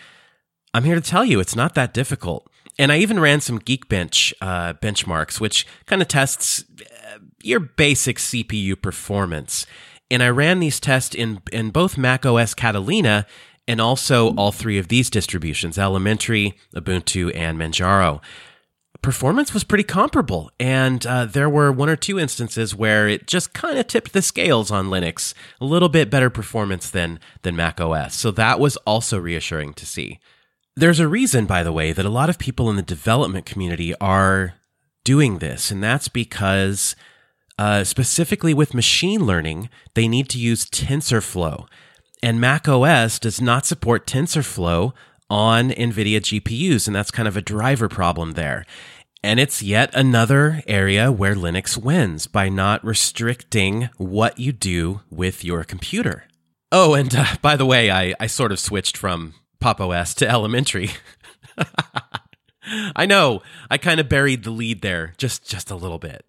I'm 0.74 0.84
here 0.84 0.94
to 0.94 1.00
tell 1.00 1.24
you 1.24 1.40
it's 1.40 1.56
not 1.56 1.74
that 1.74 1.94
difficult. 1.94 2.48
And 2.78 2.90
I 2.90 2.98
even 2.98 3.20
ran 3.20 3.40
some 3.40 3.58
Geekbench 3.58 4.32
uh, 4.40 4.74
benchmarks, 4.74 5.40
which 5.40 5.66
kind 5.86 6.00
of 6.00 6.08
tests 6.08 6.64
uh, 6.80 7.18
your 7.42 7.60
basic 7.60 8.18
CPU 8.18 8.80
performance. 8.80 9.66
And 10.10 10.22
I 10.22 10.28
ran 10.28 10.60
these 10.60 10.80
tests 10.80 11.14
in, 11.14 11.42
in 11.52 11.70
both 11.70 11.98
Mac 11.98 12.24
OS 12.24 12.54
Catalina 12.54 13.26
and 13.68 13.80
also 13.80 14.34
all 14.34 14.52
three 14.52 14.78
of 14.78 14.88
these 14.88 15.10
distributions 15.10 15.78
Elementary, 15.78 16.54
Ubuntu, 16.74 17.34
and 17.34 17.58
Manjaro. 17.58 18.20
Performance 19.00 19.52
was 19.52 19.64
pretty 19.64 19.82
comparable, 19.84 20.50
and 20.60 21.04
uh, 21.06 21.24
there 21.24 21.50
were 21.50 21.72
one 21.72 21.88
or 21.88 21.96
two 21.96 22.20
instances 22.20 22.74
where 22.74 23.08
it 23.08 23.26
just 23.26 23.52
kind 23.52 23.76
of 23.78 23.88
tipped 23.88 24.12
the 24.12 24.22
scales 24.22 24.70
on 24.70 24.86
Linux. 24.86 25.34
A 25.60 25.64
little 25.64 25.88
bit 25.88 26.08
better 26.10 26.30
performance 26.30 26.88
than, 26.88 27.18
than 27.42 27.56
Mac 27.56 27.80
OS. 27.80 28.14
So 28.14 28.30
that 28.30 28.60
was 28.60 28.76
also 28.78 29.18
reassuring 29.18 29.74
to 29.74 29.86
see. 29.86 30.20
There's 30.76 31.00
a 31.00 31.08
reason, 31.08 31.46
by 31.46 31.64
the 31.64 31.72
way, 31.72 31.92
that 31.92 32.04
a 32.04 32.10
lot 32.10 32.30
of 32.30 32.38
people 32.38 32.70
in 32.70 32.76
the 32.76 32.82
development 32.82 33.44
community 33.44 33.92
are 33.96 34.54
doing 35.04 35.38
this, 35.38 35.70
and 35.70 35.82
that's 35.82 36.08
because 36.08 36.94
Uh, 37.58 37.84
specifically 37.84 38.54
with 38.54 38.72
machine 38.74 39.26
learning, 39.26 39.68
they 39.94 40.08
need 40.08 40.28
to 40.30 40.38
use 40.38 40.64
TensorFlow. 40.64 41.66
And 42.22 42.40
Mac 42.40 42.68
OS 42.68 43.18
does 43.18 43.40
not 43.40 43.66
support 43.66 44.06
TensorFlow 44.06 44.92
on 45.28 45.70
NVIDIA 45.70 46.20
GPUs, 46.20 46.86
and 46.86 46.94
that's 46.94 47.10
kind 47.10 47.26
of 47.26 47.36
a 47.36 47.42
driver 47.42 47.88
problem 47.88 48.32
there. 48.32 48.64
And 49.24 49.40
it's 49.40 49.62
yet 49.62 49.90
another 49.94 50.62
area 50.66 51.10
where 51.10 51.34
Linux 51.34 51.76
wins 51.76 52.26
by 52.26 52.48
not 52.48 52.84
restricting 52.84 53.88
what 53.96 54.38
you 54.38 54.52
do 54.52 55.00
with 55.10 55.44
your 55.44 55.64
computer. 55.64 56.24
Oh, 56.70 56.94
and 56.94 57.14
uh, 57.14 57.36
by 57.40 57.56
the 57.56 57.66
way, 57.66 57.90
I, 57.90 58.14
I 58.18 58.26
sort 58.26 58.52
of 58.52 58.58
switched 58.58 58.96
from 58.96 59.34
Pop 59.60 59.80
OS 59.80 60.14
to 60.14 60.28
elementary. 60.28 60.90
I 62.96 63.06
know, 63.06 63.42
I 63.70 63.78
kind 63.78 64.00
of 64.00 64.08
buried 64.08 64.44
the 64.44 64.50
lead 64.50 64.82
there 64.82 65.14
just 65.18 65.48
just 65.48 65.70
a 65.70 65.76
little 65.76 65.98
bit. 65.98 66.24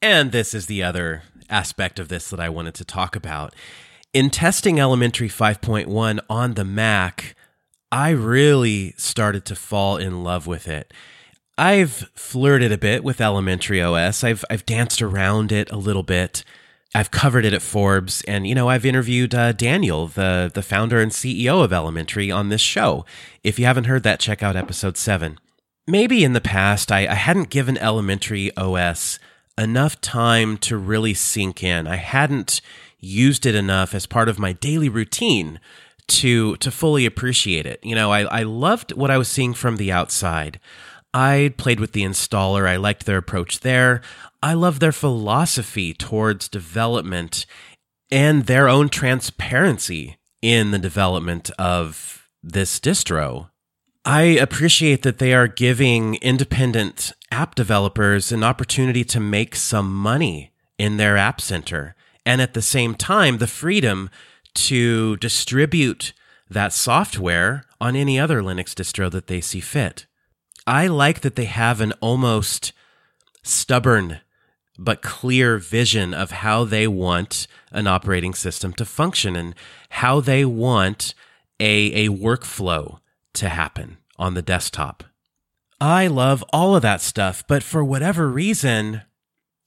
And 0.00 0.32
this 0.32 0.54
is 0.54 0.66
the 0.66 0.82
other 0.82 1.22
aspect 1.50 1.98
of 1.98 2.08
this 2.08 2.30
that 2.30 2.40
I 2.40 2.48
wanted 2.48 2.74
to 2.76 2.84
talk 2.84 3.16
about. 3.16 3.54
In 4.14 4.30
testing 4.30 4.78
Elementary 4.78 5.28
5.1 5.28 6.20
on 6.30 6.54
the 6.54 6.64
Mac, 6.64 7.34
I 7.90 8.10
really 8.10 8.94
started 8.96 9.44
to 9.46 9.56
fall 9.56 9.96
in 9.96 10.22
love 10.22 10.46
with 10.46 10.68
it. 10.68 10.94
I've 11.58 12.08
flirted 12.14 12.70
a 12.70 12.78
bit 12.78 13.02
with 13.02 13.20
Elementary 13.20 13.82
OS. 13.82 14.22
I've 14.22 14.44
I've 14.48 14.64
danced 14.64 15.02
around 15.02 15.50
it 15.50 15.68
a 15.72 15.76
little 15.76 16.04
bit. 16.04 16.44
I've 16.94 17.10
covered 17.10 17.44
it 17.44 17.52
at 17.52 17.60
Forbes, 17.60 18.22
and 18.28 18.46
you 18.46 18.54
know 18.54 18.68
I've 18.68 18.86
interviewed 18.86 19.34
uh, 19.34 19.50
Daniel, 19.50 20.06
the 20.06 20.48
the 20.52 20.62
founder 20.62 21.00
and 21.00 21.10
CEO 21.10 21.64
of 21.64 21.72
Elementary, 21.72 22.30
on 22.30 22.50
this 22.50 22.60
show. 22.60 23.04
If 23.42 23.58
you 23.58 23.64
haven't 23.64 23.84
heard 23.86 24.04
that, 24.04 24.20
check 24.20 24.44
out 24.44 24.54
episode 24.54 24.96
seven. 24.96 25.40
Maybe 25.88 26.22
in 26.22 26.34
the 26.34 26.40
past 26.40 26.92
I, 26.92 27.08
I 27.08 27.14
hadn't 27.14 27.50
given 27.50 27.76
Elementary 27.78 28.56
OS 28.56 29.18
enough 29.58 30.00
time 30.00 30.56
to 30.58 30.76
really 30.76 31.14
sink 31.14 31.64
in. 31.64 31.88
I 31.88 31.96
hadn't 31.96 32.60
used 33.04 33.46
it 33.46 33.54
enough 33.54 33.94
as 33.94 34.06
part 34.06 34.28
of 34.28 34.38
my 34.38 34.52
daily 34.52 34.88
routine 34.88 35.60
to 36.06 36.56
to 36.56 36.70
fully 36.70 37.06
appreciate 37.06 37.66
it. 37.66 37.80
You 37.82 37.94
know, 37.94 38.12
I, 38.12 38.22
I 38.22 38.42
loved 38.42 38.92
what 38.92 39.10
I 39.10 39.18
was 39.18 39.28
seeing 39.28 39.54
from 39.54 39.76
the 39.76 39.92
outside. 39.92 40.60
I 41.12 41.54
played 41.56 41.80
with 41.80 41.92
the 41.92 42.02
installer. 42.02 42.68
I 42.68 42.76
liked 42.76 43.06
their 43.06 43.18
approach 43.18 43.60
there. 43.60 44.02
I 44.42 44.54
love 44.54 44.80
their 44.80 44.92
philosophy 44.92 45.94
towards 45.94 46.48
development 46.48 47.46
and 48.10 48.46
their 48.46 48.68
own 48.68 48.88
transparency 48.88 50.18
in 50.42 50.72
the 50.72 50.78
development 50.78 51.50
of 51.58 52.28
this 52.42 52.78
distro. 52.78 53.50
I 54.04 54.22
appreciate 54.22 55.02
that 55.02 55.18
they 55.18 55.32
are 55.32 55.48
giving 55.48 56.16
independent 56.16 57.12
app 57.30 57.54
developers 57.54 58.30
an 58.32 58.44
opportunity 58.44 59.04
to 59.04 59.20
make 59.20 59.56
some 59.56 59.94
money 59.94 60.52
in 60.78 60.98
their 60.98 61.16
app 61.16 61.40
center 61.40 61.94
and 62.26 62.40
at 62.40 62.54
the 62.54 62.62
same 62.62 62.94
time 62.94 63.38
the 63.38 63.46
freedom 63.46 64.10
to 64.54 65.16
distribute 65.16 66.12
that 66.48 66.72
software 66.72 67.64
on 67.80 67.96
any 67.96 68.18
other 68.18 68.40
Linux 68.42 68.74
distro 68.74 69.10
that 69.10 69.26
they 69.26 69.40
see 69.40 69.60
fit. 69.60 70.06
I 70.66 70.86
like 70.86 71.20
that 71.20 71.36
they 71.36 71.44
have 71.44 71.80
an 71.80 71.92
almost 72.00 72.72
stubborn 73.42 74.20
but 74.78 75.02
clear 75.02 75.58
vision 75.58 76.12
of 76.12 76.30
how 76.30 76.64
they 76.64 76.86
want 76.86 77.46
an 77.70 77.86
operating 77.86 78.34
system 78.34 78.72
to 78.74 78.84
function 78.84 79.36
and 79.36 79.54
how 79.90 80.20
they 80.20 80.44
want 80.44 81.14
a, 81.60 82.06
a 82.06 82.08
workflow 82.08 82.98
to 83.34 83.48
happen 83.48 83.98
on 84.18 84.34
the 84.34 84.42
desktop. 84.42 85.04
I 85.80 86.06
love 86.06 86.42
all 86.52 86.74
of 86.74 86.82
that 86.82 87.00
stuff, 87.00 87.44
but 87.46 87.62
for 87.62 87.84
whatever 87.84 88.28
reason, 88.28 89.02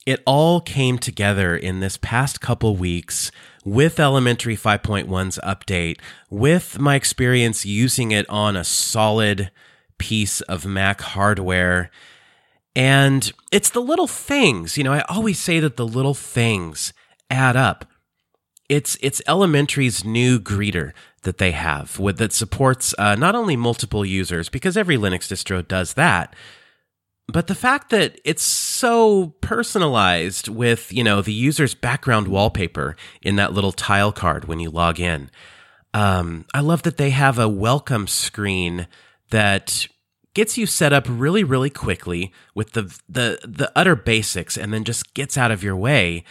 it 0.08 0.24
all 0.26 0.62
came 0.62 0.98
together 0.98 1.58
in 1.58 1.82
this 1.82 1.98
past 1.98 2.40
couple 2.40 2.78
weeks 2.78 3.30
with 3.66 4.00
Elementary 4.00 4.56
5.1's 4.56 5.38
update, 5.44 6.00
with 6.30 6.80
my 6.80 6.96
experience 6.96 7.66
using 7.66 8.12
it 8.12 8.26
on 8.30 8.56
a 8.56 8.64
solid 8.64 9.52
piece 9.98 10.40
of 10.42 10.66
Mac 10.66 11.02
hardware. 11.02 11.92
And 12.74 13.30
it's 13.52 13.70
the 13.70 13.82
little 13.82 14.08
things, 14.08 14.78
you 14.78 14.84
know, 14.86 14.94
I 14.94 15.02
always 15.10 15.40
say 15.40 15.60
that 15.60 15.76
the 15.76 15.86
little 15.86 16.14
things 16.14 16.94
add 17.30 17.58
up. 17.58 17.84
It's 18.70 18.98
it's 19.02 19.22
Elementary's 19.28 20.06
new 20.06 20.40
greeter 20.40 20.94
that 21.24 21.38
they 21.38 21.52
have 21.52 22.00
with 22.00 22.18
that 22.20 22.32
supports 22.32 22.96
uh, 22.98 23.16
not 23.16 23.36
only 23.36 23.58
multiple 23.58 24.06
users 24.06 24.48
because 24.48 24.78
every 24.78 24.96
Linux 24.96 25.28
distro 25.28 25.68
does 25.68 25.96
that, 25.96 26.34
but 27.28 27.48
the 27.48 27.56
fact 27.56 27.90
that 27.90 28.20
it's 28.24 28.44
so 28.44 29.34
personalized 29.42 30.48
with 30.48 30.92
you 30.94 31.04
know 31.04 31.22
the 31.22 31.34
user's 31.34 31.76
background 31.76 32.28
wallpaper 32.28 32.96
in 33.22 33.36
that 33.36 33.54
little 33.54 33.72
tile 33.72 34.12
card 34.12 34.46
when 34.46 34.60
you 34.60 34.70
log 34.70 35.00
in. 35.00 35.30
Um, 35.94 36.46
I 36.54 36.60
love 36.62 36.84
that 36.84 36.98
they 36.98 37.10
have 37.10 37.40
a 37.40 37.50
welcome 37.50 38.08
screen 38.08 38.88
that 39.30 39.88
gets 40.34 40.58
you 40.58 40.66
set 40.66 40.94
up 40.94 41.06
really 41.10 41.44
really 41.44 41.70
quickly 41.70 42.32
with 42.56 42.74
the 42.74 42.84
the 43.10 43.40
the 43.44 43.72
utter 43.76 43.96
basics 43.96 44.58
and 44.58 44.74
then 44.74 44.84
just 44.84 45.14
gets 45.14 45.38
out 45.38 45.52
of 45.52 45.64
your 45.64 45.76
way. 45.76 46.24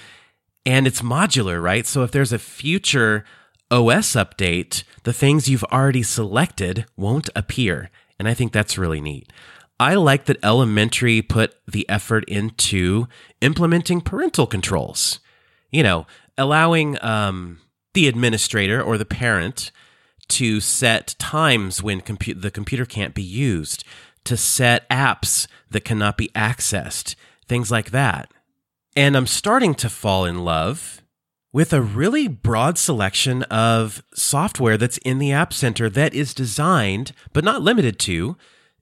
And 0.65 0.87
it's 0.87 1.03
modular 1.03 1.63
right? 1.63 1.87
So 1.87 2.03
if 2.05 2.11
there's 2.11 2.33
a 2.33 2.39
future 2.39 3.25
OS 3.71 4.13
update 4.13 4.85
the 5.03 5.13
things 5.13 5.49
you've 5.49 5.65
already 5.65 6.03
selected 6.03 6.87
won't 6.97 7.29
appear. 7.37 7.91
And 8.19 8.29
I 8.29 8.35
think 8.35 8.53
that's 8.53 8.79
really 8.79 9.01
neat 9.01 9.31
I 9.79 9.95
like 9.95 10.25
that 10.25 10.43
Elementary 10.43 11.21
put 11.23 11.55
the 11.67 11.89
effort 11.89 12.25
into 12.25 13.09
implementing 13.41 14.01
parental 14.01 14.47
controls 14.47 15.21
you 15.71 15.83
know 15.83 16.07
allowing 16.39 17.03
um, 17.03 17.61
the 17.95 18.09
administrator 18.09 18.83
or 18.83 18.99
the 18.99 19.05
parent 19.05 19.71
to 20.29 20.61
set 20.61 21.15
times 21.19 21.83
when 21.83 22.01
compu- 22.01 22.41
the 22.41 22.51
computer 22.51 22.85
can't 22.85 23.15
be 23.15 23.23
used, 23.23 23.85
to 24.25 24.37
set 24.37 24.89
apps 24.91 25.47
that 25.71 25.85
cannot 25.85 26.17
be 26.17 26.29
accessed, 26.35 27.15
things 27.47 27.71
like 27.71 27.91
that. 27.91 28.31
And 28.97 29.17
I'm 29.17 29.27
starting 29.27 29.75
to 29.77 29.89
fall 29.89 30.25
in 30.25 30.45
love 30.45 31.03
with 31.53 31.73
a 31.73 31.81
really 31.81 32.29
broad 32.29 32.77
selection 32.77 33.45
of 33.45 34.03
software 34.15 34.77
that's 34.77 34.99
in 34.99 35.19
the 35.19 35.33
App 35.33 35.53
Center 35.53 35.89
that 35.91 36.13
is 36.13 36.35
designed, 36.35 37.13
but 37.33 37.45
not 37.45 37.63
limited 37.63 37.99
to, 38.01 38.37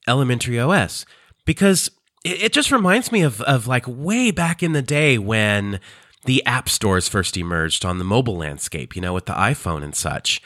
Elementary 0.07 0.59
OS. 0.59 1.05
Because 1.45 1.91
it, 2.25 2.53
just 2.53 2.73
reminds 2.73 3.13
me 3.13 3.23
of, 3.23 3.41
of 3.43 3.67
like 3.67 3.85
way 3.87 4.31
back 4.31 4.63
in 4.63 4.73
the 4.73 4.83
day 4.83 5.19
when 5.19 5.81
the 6.25 6.45
app 6.47 6.69
stores 6.69 7.09
first 7.09 7.37
emerged 7.37 7.85
on 7.85 7.99
the 7.99 8.05
mobile 8.05 8.37
landscape, 8.37 8.97
you 8.97 9.03
know, 9.03 9.13
with 9.13 9.27
the 9.27 9.35
iPhone 9.35 9.83
and 9.83 9.95
such 9.95 10.41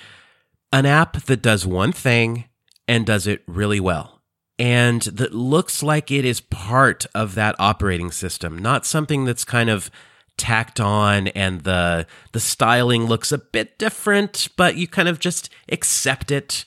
an 0.73 0.87
app 0.87 1.23
that 1.23 1.41
does 1.41 1.67
one 1.67 1.93
thing 1.93 2.47
and 2.87 3.07
does 3.07 3.27
it 3.27 3.43
really 3.47 3.81
well. 3.81 4.21
And 4.59 5.03
that 5.03 5.33
looks 5.33 5.85
like 5.85 6.11
it 6.11 6.25
is 6.25 6.41
part 6.41 7.07
of 7.15 7.37
that 7.37 7.55
operating 7.61 8.11
system, 8.11 8.59
not 8.59 8.85
something 8.85 9.25
that's 9.25 9.45
kind 9.45 9.71
of 9.71 9.89
tacked 10.37 10.81
on 10.81 11.29
and 11.29 11.63
the 11.63 12.07
the 12.33 12.41
styling 12.41 13.05
looks 13.07 13.31
a 13.31 13.39
bit 13.39 13.79
different, 13.79 14.49
but 14.57 14.77
you 14.77 14.89
kind 14.89 15.09
of 15.09 15.19
just 15.19 15.51
accept 15.69 16.31
it 16.31 16.65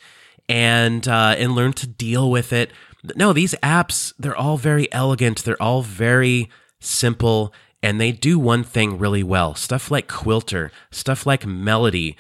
and 0.52 1.08
uh, 1.08 1.36
and 1.38 1.56
learn 1.56 1.72
to 1.74 1.88
deal 1.88 2.30
with 2.30 2.52
it. 2.52 2.72
No, 3.16 3.32
these 3.34 3.56
apps 3.64 4.14
they're 4.20 4.36
all 4.36 4.58
very 4.58 4.92
elegant. 4.92 5.44
They're 5.44 5.62
all 5.62 5.82
very 5.82 6.50
simple, 6.80 7.54
and 7.82 8.00
they 8.00 8.12
do 8.12 8.38
one 8.38 8.64
thing 8.64 8.98
really 8.98 9.24
well. 9.24 9.56
Stuff 9.56 9.90
like 9.90 10.08
Quilter, 10.08 10.72
stuff 10.92 11.26
like 11.26 11.46
Melody, 11.46 12.18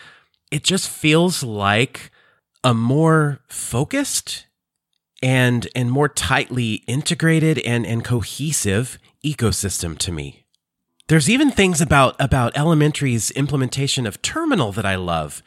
it 0.49 0.63
just 0.63 0.89
feels 0.89 1.43
like 1.43 2.09
a 2.63 2.73
more 2.73 3.41
focused 3.47 4.47
and 5.21 5.67
and 5.75 5.91
more 5.91 6.07
tightly 6.07 6.83
integrated 6.87 7.59
and 7.59 7.85
and 7.85 8.05
cohesive 8.05 8.97
ecosystem 9.25 9.97
to 9.97 10.11
me. 10.11 10.45
There's 11.09 11.29
even 11.29 11.51
things 11.51 11.81
about 11.81 12.15
about 12.17 12.55
Elementary's 12.55 13.29
implementation 13.31 14.07
of 14.07 14.21
terminal 14.21 14.71
that 14.71 14.85
I 14.85 14.95
love. 14.95 15.43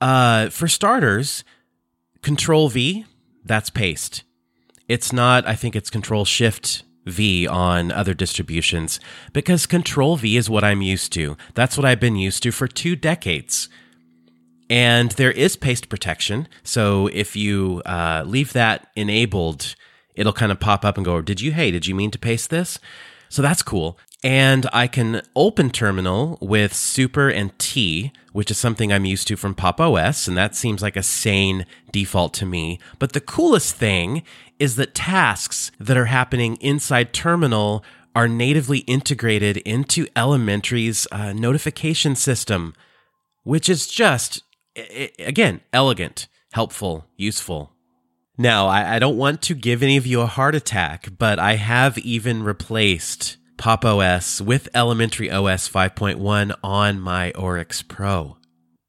Uh, 0.00 0.50
for 0.50 0.68
starters, 0.68 1.44
Control 2.24 2.70
V, 2.70 3.04
that's 3.44 3.68
paste. 3.68 4.24
It's 4.88 5.12
not. 5.12 5.46
I 5.46 5.54
think 5.54 5.76
it's 5.76 5.90
Control 5.90 6.24
Shift 6.24 6.82
V 7.04 7.46
on 7.46 7.92
other 7.92 8.14
distributions 8.14 8.98
because 9.34 9.66
Control 9.66 10.16
V 10.16 10.38
is 10.38 10.48
what 10.48 10.64
I'm 10.64 10.80
used 10.80 11.12
to. 11.12 11.36
That's 11.52 11.76
what 11.76 11.84
I've 11.84 12.00
been 12.00 12.16
used 12.16 12.42
to 12.44 12.50
for 12.50 12.66
two 12.66 12.96
decades. 12.96 13.68
And 14.70 15.10
there 15.12 15.32
is 15.32 15.54
paste 15.54 15.90
protection. 15.90 16.48
So 16.62 17.08
if 17.08 17.36
you 17.36 17.82
uh, 17.84 18.24
leave 18.26 18.54
that 18.54 18.88
enabled, 18.96 19.74
it'll 20.14 20.32
kind 20.32 20.50
of 20.50 20.58
pop 20.58 20.82
up 20.82 20.96
and 20.96 21.04
go, 21.04 21.20
Did 21.20 21.42
you, 21.42 21.52
hey, 21.52 21.70
did 21.70 21.86
you 21.86 21.94
mean 21.94 22.10
to 22.12 22.18
paste 22.18 22.48
this? 22.48 22.78
So 23.28 23.42
that's 23.42 23.62
cool. 23.62 23.98
And 24.24 24.66
I 24.72 24.86
can 24.86 25.20
open 25.36 25.68
terminal 25.68 26.38
with 26.40 26.72
super 26.72 27.28
and 27.28 27.56
T, 27.58 28.10
which 28.32 28.50
is 28.50 28.56
something 28.56 28.90
I'm 28.90 29.04
used 29.04 29.28
to 29.28 29.36
from 29.36 29.54
Pop 29.54 29.78
OS, 29.78 30.26
and 30.26 30.34
that 30.34 30.56
seems 30.56 30.80
like 30.80 30.96
a 30.96 31.02
sane 31.02 31.66
default 31.92 32.32
to 32.34 32.46
me. 32.46 32.80
But 32.98 33.12
the 33.12 33.20
coolest 33.20 33.76
thing 33.76 34.22
is 34.58 34.76
that 34.76 34.94
tasks 34.94 35.70
that 35.78 35.98
are 35.98 36.06
happening 36.06 36.56
inside 36.56 37.12
terminal 37.12 37.84
are 38.16 38.26
natively 38.26 38.78
integrated 38.78 39.58
into 39.58 40.06
Elementary's 40.16 41.06
uh, 41.12 41.34
notification 41.34 42.16
system, 42.16 42.72
which 43.42 43.68
is 43.68 43.86
just, 43.86 44.42
again, 45.18 45.60
elegant, 45.70 46.28
helpful, 46.52 47.04
useful. 47.18 47.72
Now, 48.38 48.68
I, 48.68 48.96
I 48.96 48.98
don't 48.98 49.18
want 49.18 49.42
to 49.42 49.54
give 49.54 49.82
any 49.82 49.98
of 49.98 50.06
you 50.06 50.22
a 50.22 50.26
heart 50.26 50.54
attack, 50.54 51.08
but 51.18 51.38
I 51.38 51.56
have 51.56 51.98
even 51.98 52.42
replaced 52.42 53.36
Pop! 53.56 53.84
OS 53.84 54.40
with 54.40 54.68
Elementary 54.74 55.30
OS 55.30 55.68
5.1 55.68 56.54
on 56.62 57.00
my 57.00 57.32
Oryx 57.32 57.82
Pro. 57.82 58.36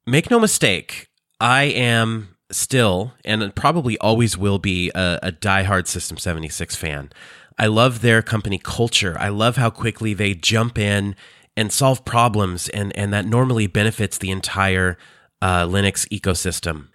Make 0.06 0.30
no 0.30 0.38
mistake, 0.38 1.08
I 1.40 1.64
am 1.64 2.36
still 2.50 3.14
and 3.24 3.54
probably 3.54 3.98
always 3.98 4.38
will 4.38 4.58
be 4.58 4.90
a, 4.94 5.18
a 5.22 5.32
diehard 5.32 5.86
System 5.86 6.16
76 6.16 6.76
fan. 6.76 7.10
I 7.58 7.66
love 7.66 8.00
their 8.00 8.22
company 8.22 8.58
culture. 8.58 9.16
I 9.18 9.28
love 9.28 9.56
how 9.56 9.70
quickly 9.70 10.14
they 10.14 10.34
jump 10.34 10.78
in 10.78 11.16
and 11.56 11.72
solve 11.72 12.04
problems, 12.04 12.68
and, 12.68 12.94
and 12.96 13.12
that 13.14 13.24
normally 13.24 13.66
benefits 13.66 14.18
the 14.18 14.30
entire 14.30 14.98
uh, 15.40 15.64
Linux 15.66 16.06
ecosystem. 16.08 16.88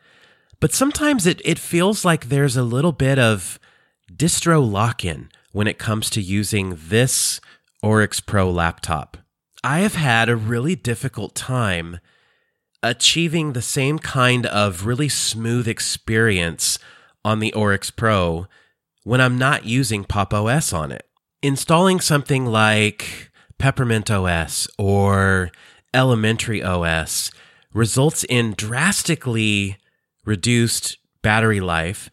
But 0.59 0.71
sometimes 0.71 1.25
it, 1.25 1.41
it 1.43 1.57
feels 1.57 2.05
like 2.05 2.29
there's 2.29 2.55
a 2.55 2.63
little 2.63 2.91
bit 2.91 3.17
of 3.17 3.59
distro 4.13 4.61
lock 4.69 5.03
in 5.03 5.29
when 5.51 5.67
it 5.67 5.79
comes 5.79 6.09
to 6.11 6.21
using 6.21 6.77
this 6.77 7.41
Oryx 7.83 8.19
Pro 8.19 8.49
laptop. 8.49 9.17
I 9.63 9.79
have 9.79 9.95
had 9.95 10.29
a 10.29 10.35
really 10.35 10.75
difficult 10.75 11.35
time 11.35 11.99
achieving 12.83 13.53
the 13.53 13.61
same 13.61 13.99
kind 13.99 14.45
of 14.47 14.85
really 14.85 15.09
smooth 15.09 15.67
experience 15.67 16.79
on 17.23 17.39
the 17.39 17.53
Oryx 17.53 17.91
Pro 17.91 18.47
when 19.03 19.21
I'm 19.21 19.37
not 19.37 19.65
using 19.65 20.03
Pop! 20.03 20.33
OS 20.33 20.73
on 20.73 20.91
it. 20.91 21.07
Installing 21.41 21.99
something 21.99 22.45
like 22.45 23.31
Peppermint 23.57 24.09
OS 24.11 24.67
or 24.77 25.51
Elementary 25.93 26.63
OS 26.63 27.31
results 27.73 28.23
in 28.25 28.53
drastically 28.53 29.77
reduced 30.25 30.97
battery 31.21 31.59
life. 31.59 32.09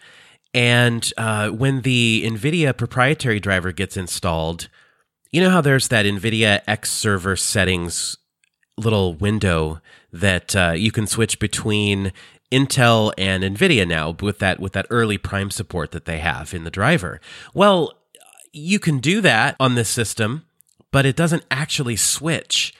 And 0.55 1.11
uh, 1.17 1.51
when 1.51 1.83
the 1.83 2.23
NVIDIA 2.27 2.77
proprietary 2.77 3.39
driver 3.39 3.73
gets 3.73 3.97
installed, 3.97 4.69
you 5.31 5.41
know 5.41 5.51
how 5.51 5.61
there's 5.61 5.89
that 5.89 6.07
NVIDIA 6.07 6.61
X 6.67 6.91
server 6.91 7.37
settings 7.37 8.17
little 8.77 9.15
window 9.15 9.81
that 10.13 10.55
uh, 10.57 10.73
you 10.75 10.91
can 10.93 11.07
switch 11.07 11.39
between 11.39 12.13
Intel 12.51 13.13
and 13.19 13.43
NVIDIA 13.43 13.87
now 13.87 14.17
with 14.21 14.39
that 14.39 14.59
with 14.61 14.73
that 14.73 14.87
early 14.89 15.19
Prime 15.19 15.51
support 15.51 15.91
that 15.91 16.07
they 16.07 16.19
have 16.19 16.55
in 16.55 16.65
the 16.65 16.71
driver. 16.71 17.21
Well, 17.53 17.93
you 18.53 18.79
can 18.79 18.99
do 18.99 19.21
that 19.21 19.57
on 19.61 19.75
this 19.75 19.91
system, 19.91 20.47
but 20.91 21.05
it 21.05 21.17
doesn't 21.17 21.45
actually 21.51 21.97
switch. 21.97 22.75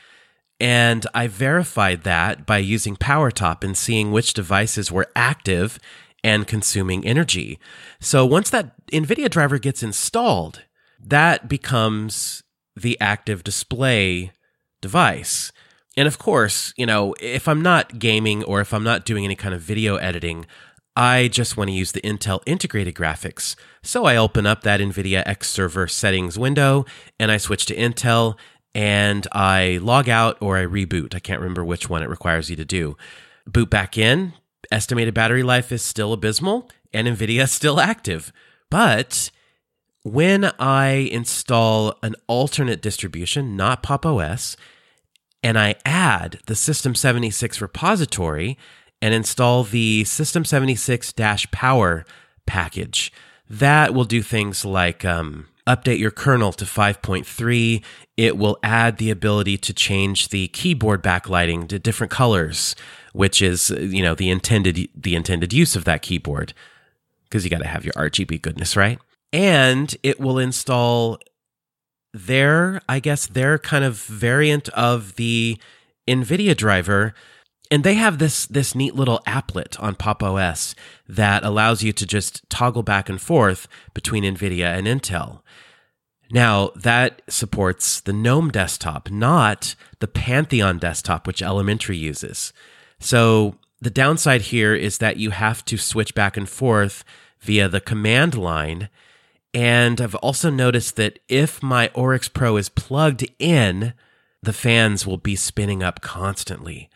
And 0.61 1.07
I 1.15 1.29
verified 1.29 2.03
that 2.05 2.47
by 2.47 2.59
using 2.59 2.97
PowerTop 2.97 3.63
and 3.63 3.77
seeing 3.77 4.11
which 4.11 4.33
devices 4.33 4.91
were 4.91 5.07
active 5.15 5.79
and 6.25 6.49
consuming 6.49 7.07
energy. 7.07 7.61
So 8.01 8.27
once 8.27 8.51
that 8.51 8.75
NVIDIA 8.89 9.31
driver 9.31 9.59
gets 9.59 9.83
installed, 9.83 10.65
that 10.99 11.49
becomes 11.49 12.43
the 12.75 12.99
active 13.01 13.45
display 13.45 14.33
device. 14.81 15.53
And 15.97 16.07
of 16.07 16.19
course, 16.19 16.73
you 16.77 16.87
know, 16.87 17.15
if 17.21 17.49
I'm 17.49 17.63
not 17.63 17.99
gaming 17.99 18.45
or 18.45 18.61
if 18.61 18.73
I'm 18.73 18.85
not 18.85 19.05
doing 19.05 19.25
any 19.25 19.35
kind 19.35 19.55
of 19.55 19.61
video 19.61 19.97
editing, 19.97 20.47
I 20.95 21.29
just 21.29 21.57
want 21.57 21.69
to 21.71 21.75
use 21.75 21.93
the 21.93 22.01
Intel 22.01 22.41
integrated 22.47 22.95
graphics. 22.95 23.55
So 23.83 24.05
I 24.05 24.17
open 24.17 24.47
up 24.47 24.63
that 24.63 24.81
NVIDIA 24.81 25.23
X 25.27 25.49
server 25.49 25.87
settings 25.87 26.39
window 26.39 26.87
and 27.19 27.31
I 27.31 27.37
switch 27.37 27.67
to 27.67 27.77
Intel 27.77 28.37
and 28.75 29.27
I 29.33 29.79
log 29.81 30.09
out 30.09 30.39
or 30.41 30.57
I 30.57 30.65
reboot. 30.67 31.15
I 31.15 31.21
can't 31.21 31.41
remember 31.41 31.65
which 31.65 31.89
one 31.89 32.03
it 32.03 32.09
requires 32.09 32.51
you 32.51 32.57
to 32.57 32.65
do. 32.65 32.97
Boot 33.47 33.71
back 33.71 33.97
in, 33.97 34.35
estimated 34.71 35.15
battery 35.15 35.43
life 35.43 35.73
is 35.73 35.83
still 35.83 36.13
abysmal 36.13 36.69
and 36.93 37.09
NVIDIA 37.09 37.45
is 37.45 37.53
still 37.53 37.81
active. 37.81 38.33
But 38.71 39.31
when 40.09 40.53
I 40.59 41.09
install 41.13 41.99
an 42.03 42.15
alternate 42.27 42.83
distribution, 42.83 43.57
not 43.57 43.83
Pop! 43.83 44.07
OS, 44.07 44.57
and 45.43 45.59
I 45.59 45.77
add 45.85 46.41
the 46.47 46.55
System 46.55 46.95
76 46.95 47.61
repository 47.61 48.59
and 49.01 49.15
install 49.15 49.65
the 49.65 50.05
System 50.05 50.45
76 50.45 51.13
Power 51.53 52.05
package, 52.47 53.13
that 53.49 53.95
will 53.95 54.05
do 54.05 54.23
things 54.23 54.65
like 54.65 55.05
um, 55.05 55.47
update 55.67 55.99
your 55.99 56.11
kernel 56.11 56.53
to 56.53 56.65
5.3. 56.65 57.83
It 58.17 58.37
will 58.37 58.59
add 58.63 58.99
the 58.99 59.11
ability 59.11 59.59
to 59.59 59.73
change 59.73 60.29
the 60.29 60.49
keyboard 60.49 61.03
backlighting 61.03 61.69
to 61.69 61.79
different 61.79 62.11
colors, 62.11 62.75
which 63.13 63.41
is 63.41 63.71
you 63.71 64.03
know 64.03 64.15
the 64.15 64.31
intended 64.31 64.89
the 64.95 65.15
intended 65.15 65.53
use 65.53 65.77
of 65.77 65.85
that 65.85 66.03
keyboard 66.03 66.53
because 67.25 67.45
you 67.45 67.51
got 67.51 67.59
to 67.59 67.69
have 67.69 67.85
your 67.85 67.93
RGB 67.95 68.41
goodness, 68.41 68.77
right? 68.77 68.99
And 69.33 69.95
it 70.03 70.19
will 70.19 70.39
install 70.39 71.19
their, 72.15 72.81
I 72.89 73.01
guess, 73.01 73.27
their 73.27 73.59
kind 73.59 73.85
of 73.85 73.97
variant 73.97 74.69
of 74.71 75.17
the 75.17 75.59
NVIDIA 76.09 76.57
driver 76.57 77.15
and 77.71 77.85
they 77.85 77.95
have 77.95 78.19
this 78.19 78.47
this 78.47 78.75
neat 78.75 78.95
little 78.95 79.21
applet 79.27 79.81
on 79.83 79.95
Pop! 79.95 80.23
OS 80.23 80.75
that 81.07 81.45
allows 81.45 81.83
you 81.83 81.93
to 81.93 82.07
just 82.07 82.49
toggle 82.49 82.83
back 82.83 83.09
and 83.09 83.21
forth 83.21 83.69
between 83.95 84.25
NVIDIA 84.25 84.77
and 84.77 84.87
Intel. 84.87 85.43
Now, 86.31 86.71
that 86.77 87.23
supports 87.29 88.01
the 88.01 88.13
GNOME 88.13 88.51
desktop, 88.51 89.11
not 89.11 89.75
the 90.01 90.09
Pantheon 90.09 90.79
desktop, 90.79 91.27
which 91.27 91.43
Elementary 91.43 91.97
uses. 91.97 92.53
So, 93.01 93.57
the 93.81 93.91
downside 93.91 94.43
here 94.43 94.75
is 94.75 94.99
that 94.99 95.17
you 95.17 95.31
have 95.31 95.65
to 95.67 95.79
switch 95.79 96.15
back 96.15 96.37
and 96.37 96.49
forth 96.49 97.05
via 97.41 97.69
the 97.69 97.81
command 97.81 98.37
line. 98.37 98.89
And 99.59 100.01
I've 100.01 100.15
also 100.15 100.51
noticed 100.51 100.95
that 100.95 101.19
if 101.27 101.65
my 101.65 101.91
Oryx 101.93 102.29
Pro 102.29 102.57
is 102.57 102.69
plugged 102.69 103.27
in, 103.41 103.93
the 104.41 104.53
fans 104.53 105.05
will 105.05 105.17
be 105.17 105.35
spinning 105.35 105.83
up 105.83 106.01
constantly. 106.01 106.89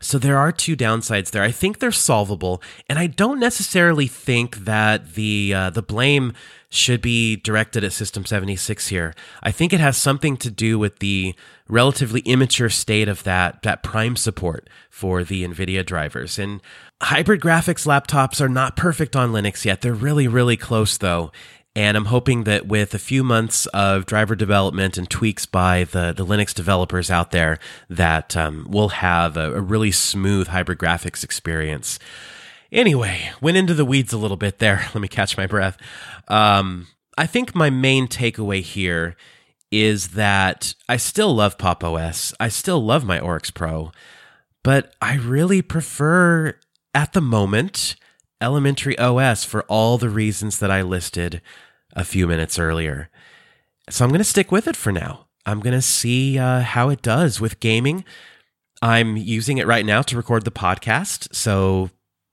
So 0.00 0.18
there 0.18 0.38
are 0.38 0.52
two 0.52 0.76
downsides 0.76 1.30
there. 1.30 1.42
I 1.42 1.50
think 1.50 1.78
they're 1.78 1.92
solvable, 1.92 2.62
and 2.88 2.98
I 2.98 3.06
don't 3.06 3.40
necessarily 3.40 4.06
think 4.06 4.58
that 4.58 5.14
the 5.14 5.52
uh, 5.54 5.70
the 5.70 5.82
blame 5.82 6.32
should 6.70 7.00
be 7.00 7.36
directed 7.36 7.82
at 7.82 7.92
System 7.92 8.26
76 8.26 8.88
here. 8.88 9.14
I 9.42 9.50
think 9.50 9.72
it 9.72 9.80
has 9.80 9.96
something 9.96 10.36
to 10.38 10.50
do 10.50 10.78
with 10.78 10.98
the 10.98 11.34
relatively 11.66 12.20
immature 12.20 12.68
state 12.68 13.08
of 13.08 13.22
that 13.24 13.62
that 13.62 13.82
prime 13.82 14.16
support 14.16 14.68
for 14.90 15.24
the 15.24 15.44
Nvidia 15.44 15.84
drivers. 15.84 16.38
And 16.38 16.60
hybrid 17.00 17.40
graphics 17.40 17.86
laptops 17.86 18.40
are 18.40 18.48
not 18.48 18.76
perfect 18.76 19.16
on 19.16 19.32
Linux 19.32 19.64
yet. 19.64 19.80
They're 19.80 19.94
really 19.94 20.28
really 20.28 20.56
close 20.56 20.98
though. 20.98 21.32
And 21.78 21.96
I'm 21.96 22.06
hoping 22.06 22.42
that 22.42 22.66
with 22.66 22.92
a 22.92 22.98
few 22.98 23.22
months 23.22 23.66
of 23.66 24.04
driver 24.04 24.34
development 24.34 24.98
and 24.98 25.08
tweaks 25.08 25.46
by 25.46 25.84
the, 25.84 26.12
the 26.12 26.26
Linux 26.26 26.52
developers 26.52 27.08
out 27.08 27.30
there, 27.30 27.60
that 27.88 28.36
um, 28.36 28.66
we'll 28.68 28.88
have 28.88 29.36
a, 29.36 29.54
a 29.54 29.60
really 29.60 29.92
smooth 29.92 30.48
hybrid 30.48 30.80
graphics 30.80 31.22
experience. 31.22 32.00
Anyway, 32.72 33.30
went 33.40 33.56
into 33.56 33.74
the 33.74 33.84
weeds 33.84 34.12
a 34.12 34.18
little 34.18 34.36
bit 34.36 34.58
there. 34.58 34.88
Let 34.92 35.00
me 35.00 35.06
catch 35.06 35.36
my 35.36 35.46
breath. 35.46 35.78
Um, 36.26 36.88
I 37.16 37.26
think 37.26 37.54
my 37.54 37.70
main 37.70 38.08
takeaway 38.08 38.60
here 38.60 39.14
is 39.70 40.08
that 40.08 40.74
I 40.88 40.96
still 40.96 41.32
love 41.32 41.58
Pop! 41.58 41.84
OS. 41.84 42.34
I 42.40 42.48
still 42.48 42.84
love 42.84 43.04
my 43.04 43.20
Oryx 43.20 43.52
Pro, 43.52 43.92
but 44.64 44.96
I 45.00 45.14
really 45.14 45.62
prefer 45.62 46.58
at 46.92 47.12
the 47.12 47.20
moment 47.20 47.94
Elementary 48.40 48.98
OS 48.98 49.44
for 49.44 49.62
all 49.68 49.96
the 49.96 50.10
reasons 50.10 50.58
that 50.58 50.72
I 50.72 50.82
listed 50.82 51.40
a 51.94 52.04
few 52.04 52.26
minutes 52.26 52.58
earlier. 52.58 53.08
So 53.90 54.04
I'm 54.04 54.10
going 54.10 54.18
to 54.18 54.24
stick 54.24 54.52
with 54.52 54.66
it 54.66 54.76
for 54.76 54.92
now. 54.92 55.26
I'm 55.46 55.60
going 55.60 55.74
to 55.74 55.82
see 55.82 56.38
uh, 56.38 56.60
how 56.60 56.90
it 56.90 57.02
does 57.02 57.40
with 57.40 57.60
gaming. 57.60 58.04
I'm 58.82 59.16
using 59.16 59.58
it 59.58 59.66
right 59.66 59.84
now 59.84 60.02
to 60.02 60.16
record 60.16 60.44
the 60.44 60.50
podcast. 60.50 61.34
So 61.34 61.90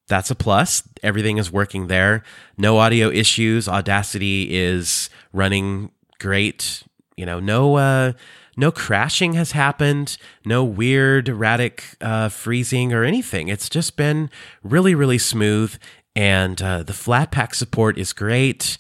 that's 0.07 0.29
a 0.29 0.35
plus. 0.35 0.83
Everything 1.01 1.37
is 1.37 1.51
working 1.51 1.87
there. 1.87 2.23
No 2.57 2.77
audio 2.77 3.09
issues. 3.09 3.67
Audacity 3.67 4.53
is 4.55 5.09
running 5.33 5.91
great. 6.19 6.83
You 7.17 7.25
know, 7.25 7.39
no 7.39 7.77
uh, 7.77 8.13
no 8.57 8.71
crashing 8.71 9.33
has 9.33 9.53
happened. 9.53 10.17
No 10.45 10.63
weird 10.63 11.29
erratic 11.29 11.83
uh, 12.01 12.29
freezing 12.29 12.93
or 12.93 13.03
anything. 13.03 13.47
It's 13.47 13.69
just 13.69 13.95
been 13.95 14.29
really 14.63 14.93
really 14.93 15.17
smooth. 15.17 15.75
And 16.15 16.61
uh, 16.61 16.83
the 16.83 16.93
Flatpak 16.93 17.55
support 17.55 17.97
is 17.97 18.13
great 18.13 18.77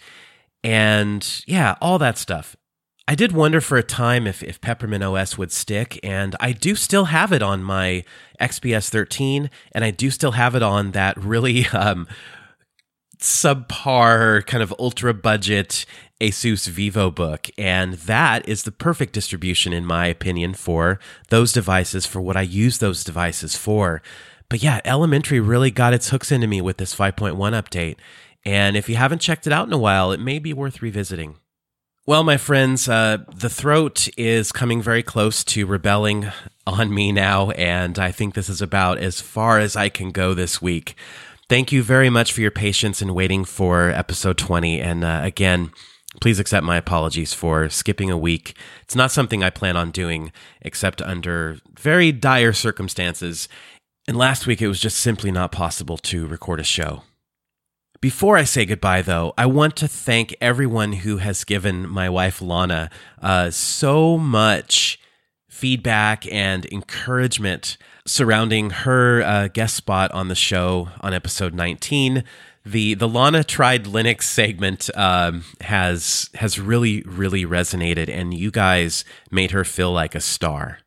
and 0.65 1.43
yeah, 1.45 1.75
all 1.79 1.99
that 1.99 2.17
stuff. 2.17 2.55
I 3.07 3.13
did 3.13 3.33
wonder 3.33 3.61
for 3.61 3.77
a 3.77 3.83
time 3.83 4.25
if, 4.25 4.41
if 4.41 4.59
Peppermint 4.59 5.03
OS 5.03 5.37
would 5.37 5.51
stick, 5.51 5.99
and 6.01 6.35
I 6.39 6.53
do 6.53 6.73
still 6.73 7.05
have 7.05 7.31
it 7.31 7.43
on 7.43 7.63
my 7.63 8.03
XPS 8.41 8.89
13, 8.89 9.51
and 9.73 9.85
I 9.85 9.91
do 9.91 10.09
still 10.09 10.31
have 10.31 10.55
it 10.55 10.63
on 10.63 10.91
that 10.91 11.15
really 11.17 11.67
um, 11.73 12.07
subpar 13.19 14.43
kind 14.47 14.63
of 14.63 14.73
ultra 14.79 15.13
budget 15.13 15.85
Asus 16.19 16.67
VivoBook, 16.67 17.51
and 17.59 17.93
that 17.93 18.49
is 18.49 18.63
the 18.63 18.71
perfect 18.71 19.13
distribution, 19.13 19.71
in 19.71 19.85
my 19.85 20.07
opinion, 20.07 20.55
for 20.55 20.99
those 21.29 21.53
devices, 21.53 22.07
for 22.07 22.21
what 22.21 22.35
I 22.35 22.41
use 22.41 22.79
those 22.79 23.03
devices 23.03 23.55
for. 23.55 24.01
But 24.49 24.63
yeah, 24.63 24.81
Elementary 24.83 25.39
really 25.39 25.69
got 25.69 25.93
its 25.93 26.09
hooks 26.09 26.31
into 26.31 26.47
me 26.47 26.59
with 26.59 26.77
this 26.77 26.95
5.1 26.95 27.35
update. 27.35 27.97
And 28.45 28.77
if 28.77 28.87
you 28.87 28.95
haven't 28.95 29.21
checked 29.21 29.47
it 29.47 29.53
out 29.53 29.67
in 29.67 29.73
a 29.73 29.77
while, 29.77 30.11
it 30.11 30.19
may 30.19 30.39
be 30.39 30.53
worth 30.53 30.81
revisiting. 30.81 31.37
Well, 32.07 32.23
my 32.23 32.37
friends, 32.37 32.87
uh, 32.87 33.17
the 33.35 33.49
throat 33.49 34.07
is 34.15 34.51
coming 34.51 34.79
very 34.79 35.01
close 35.01 35.43
to 35.45 35.65
rebelling 35.65 36.27
on 36.67 36.93
me 36.93 37.11
now, 37.11 37.49
and 37.51 37.97
I 37.97 38.11
think 38.11 38.35
this 38.35 38.47
is 38.47 38.61
about 38.61 38.99
as 38.99 39.21
far 39.21 39.57
as 39.57 39.75
I 39.75 39.89
can 39.89 40.11
go 40.11 40.35
this 40.35 40.61
week. 40.61 40.95
Thank 41.49 41.71
you 41.71 41.81
very 41.81 42.11
much 42.11 42.31
for 42.31 42.41
your 42.41 42.51
patience 42.51 43.01
in 43.01 43.15
waiting 43.15 43.43
for 43.43 43.89
episode 43.89 44.37
20. 44.37 44.79
And 44.81 45.03
uh, 45.03 45.21
again, 45.23 45.71
please 46.21 46.39
accept 46.39 46.63
my 46.63 46.77
apologies 46.77 47.33
for 47.33 47.69
skipping 47.69 48.11
a 48.11 48.17
week. 48.17 48.55
It's 48.83 48.95
not 48.95 49.11
something 49.11 49.43
I 49.43 49.49
plan 49.49 49.75
on 49.75 49.89
doing, 49.89 50.31
except 50.61 51.01
under 51.01 51.57
very 51.79 52.11
dire 52.11 52.53
circumstances. 52.53 53.47
And 54.07 54.15
last 54.15 54.45
week, 54.45 54.61
it 54.61 54.67
was 54.67 54.79
just 54.79 54.99
simply 54.99 55.31
not 55.31 55.51
possible 55.51 55.97
to 55.97 56.27
record 56.27 56.59
a 56.59 56.63
show. 56.63 57.01
Before 58.01 58.37
I 58.37 58.43
say 58.43 58.65
goodbye, 58.65 59.01
though, 59.01 59.33
I 59.37 59.45
want 59.45 59.75
to 59.77 59.87
thank 59.87 60.35
everyone 60.41 60.93
who 60.93 61.17
has 61.17 61.43
given 61.43 61.89
my 61.89 62.09
wife 62.09 62.41
Lana 62.41 62.89
uh, 63.21 63.49
so 63.49 64.17
much 64.17 64.99
feedback 65.49 66.31
and 66.31 66.65
encouragement 66.71 67.77
surrounding 68.05 68.69
her 68.69 69.21
uh, 69.21 69.47
guest 69.47 69.75
spot 69.75 70.11
on 70.11 70.27
the 70.27 70.35
show 70.35 70.89
on 71.01 71.13
episode 71.13 71.53
19. 71.53 72.23
The 72.65 72.95
the 72.95 73.07
Lana 73.07 73.43
tried 73.43 73.85
Linux 73.85 74.23
segment 74.23 74.89
um, 74.95 75.43
has 75.61 76.29
has 76.35 76.59
really 76.59 77.01
really 77.03 77.45
resonated, 77.45 78.09
and 78.09 78.33
you 78.33 78.51
guys 78.51 79.05
made 79.31 79.51
her 79.51 79.63
feel 79.63 79.91
like 79.91 80.15
a 80.15 80.19
star. 80.19 80.79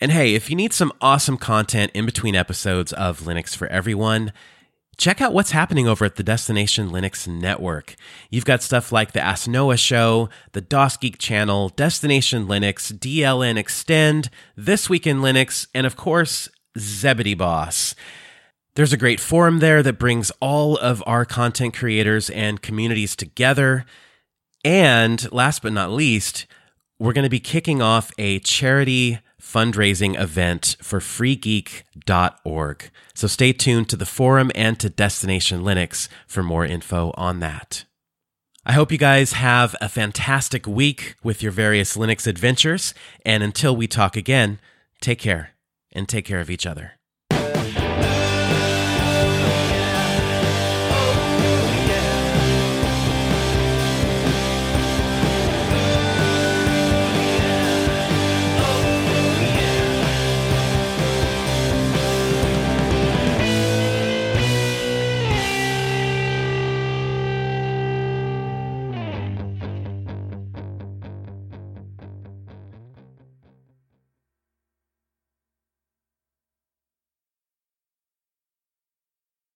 And 0.00 0.12
hey, 0.12 0.34
if 0.34 0.50
you 0.50 0.56
need 0.56 0.72
some 0.72 0.92
awesome 1.00 1.36
content 1.36 1.90
in 1.94 2.06
between 2.06 2.34
episodes 2.36 2.92
of 2.92 3.20
Linux 3.20 3.56
for 3.56 3.66
Everyone, 3.68 4.32
check 4.98 5.20
out 5.20 5.32
what's 5.32 5.50
happening 5.50 5.86
over 5.86 6.04
at 6.04 6.16
the 6.16 6.22
Destination 6.22 6.90
Linux 6.90 7.28
Network. 7.28 7.96
You've 8.30 8.44
got 8.44 8.62
stuff 8.62 8.92
like 8.92 9.12
the 9.12 9.20
Ask 9.20 9.46
Noah 9.46 9.76
Show, 9.76 10.28
the 10.52 10.62
DasGeek 10.62 11.18
Channel, 11.18 11.70
Destination 11.70 12.46
Linux, 12.46 12.92
DLN 12.92 13.58
Xtend, 13.58 14.28
This 14.56 14.88
Week 14.88 15.06
in 15.06 15.18
Linux, 15.18 15.66
and 15.74 15.86
of 15.86 15.96
course, 15.96 16.48
Zebedee 16.78 17.34
Boss. 17.34 17.94
There's 18.74 18.92
a 18.92 18.98
great 18.98 19.20
forum 19.20 19.60
there 19.60 19.82
that 19.82 19.98
brings 19.98 20.30
all 20.40 20.76
of 20.76 21.02
our 21.06 21.24
content 21.24 21.74
creators 21.74 22.28
and 22.28 22.60
communities 22.60 23.16
together. 23.16 23.86
And 24.64 25.30
last 25.32 25.62
but 25.62 25.72
not 25.72 25.90
least, 25.90 26.46
we're 26.98 27.14
going 27.14 27.24
to 27.24 27.30
be 27.30 27.40
kicking 27.40 27.80
off 27.80 28.12
a 28.18 28.38
charity 28.40 29.18
fundraising 29.46 30.20
event 30.20 30.76
for 30.82 30.98
freegeek.org. 30.98 32.90
So 33.14 33.26
stay 33.26 33.52
tuned 33.52 33.88
to 33.88 33.96
the 33.96 34.04
forum 34.04 34.50
and 34.54 34.78
to 34.80 34.90
Destination 34.90 35.62
Linux 35.62 36.08
for 36.26 36.42
more 36.42 36.66
info 36.66 37.12
on 37.16 37.38
that. 37.40 37.84
I 38.64 38.72
hope 38.72 38.90
you 38.90 38.98
guys 38.98 39.34
have 39.34 39.76
a 39.80 39.88
fantastic 39.88 40.66
week 40.66 41.14
with 41.22 41.40
your 41.40 41.52
various 41.52 41.96
Linux 41.96 42.26
adventures. 42.26 42.94
And 43.24 43.44
until 43.44 43.76
we 43.76 43.86
talk 43.86 44.16
again, 44.16 44.58
take 45.00 45.20
care 45.20 45.50
and 45.92 46.08
take 46.08 46.24
care 46.24 46.40
of 46.40 46.50
each 46.50 46.66
other. 46.66 46.95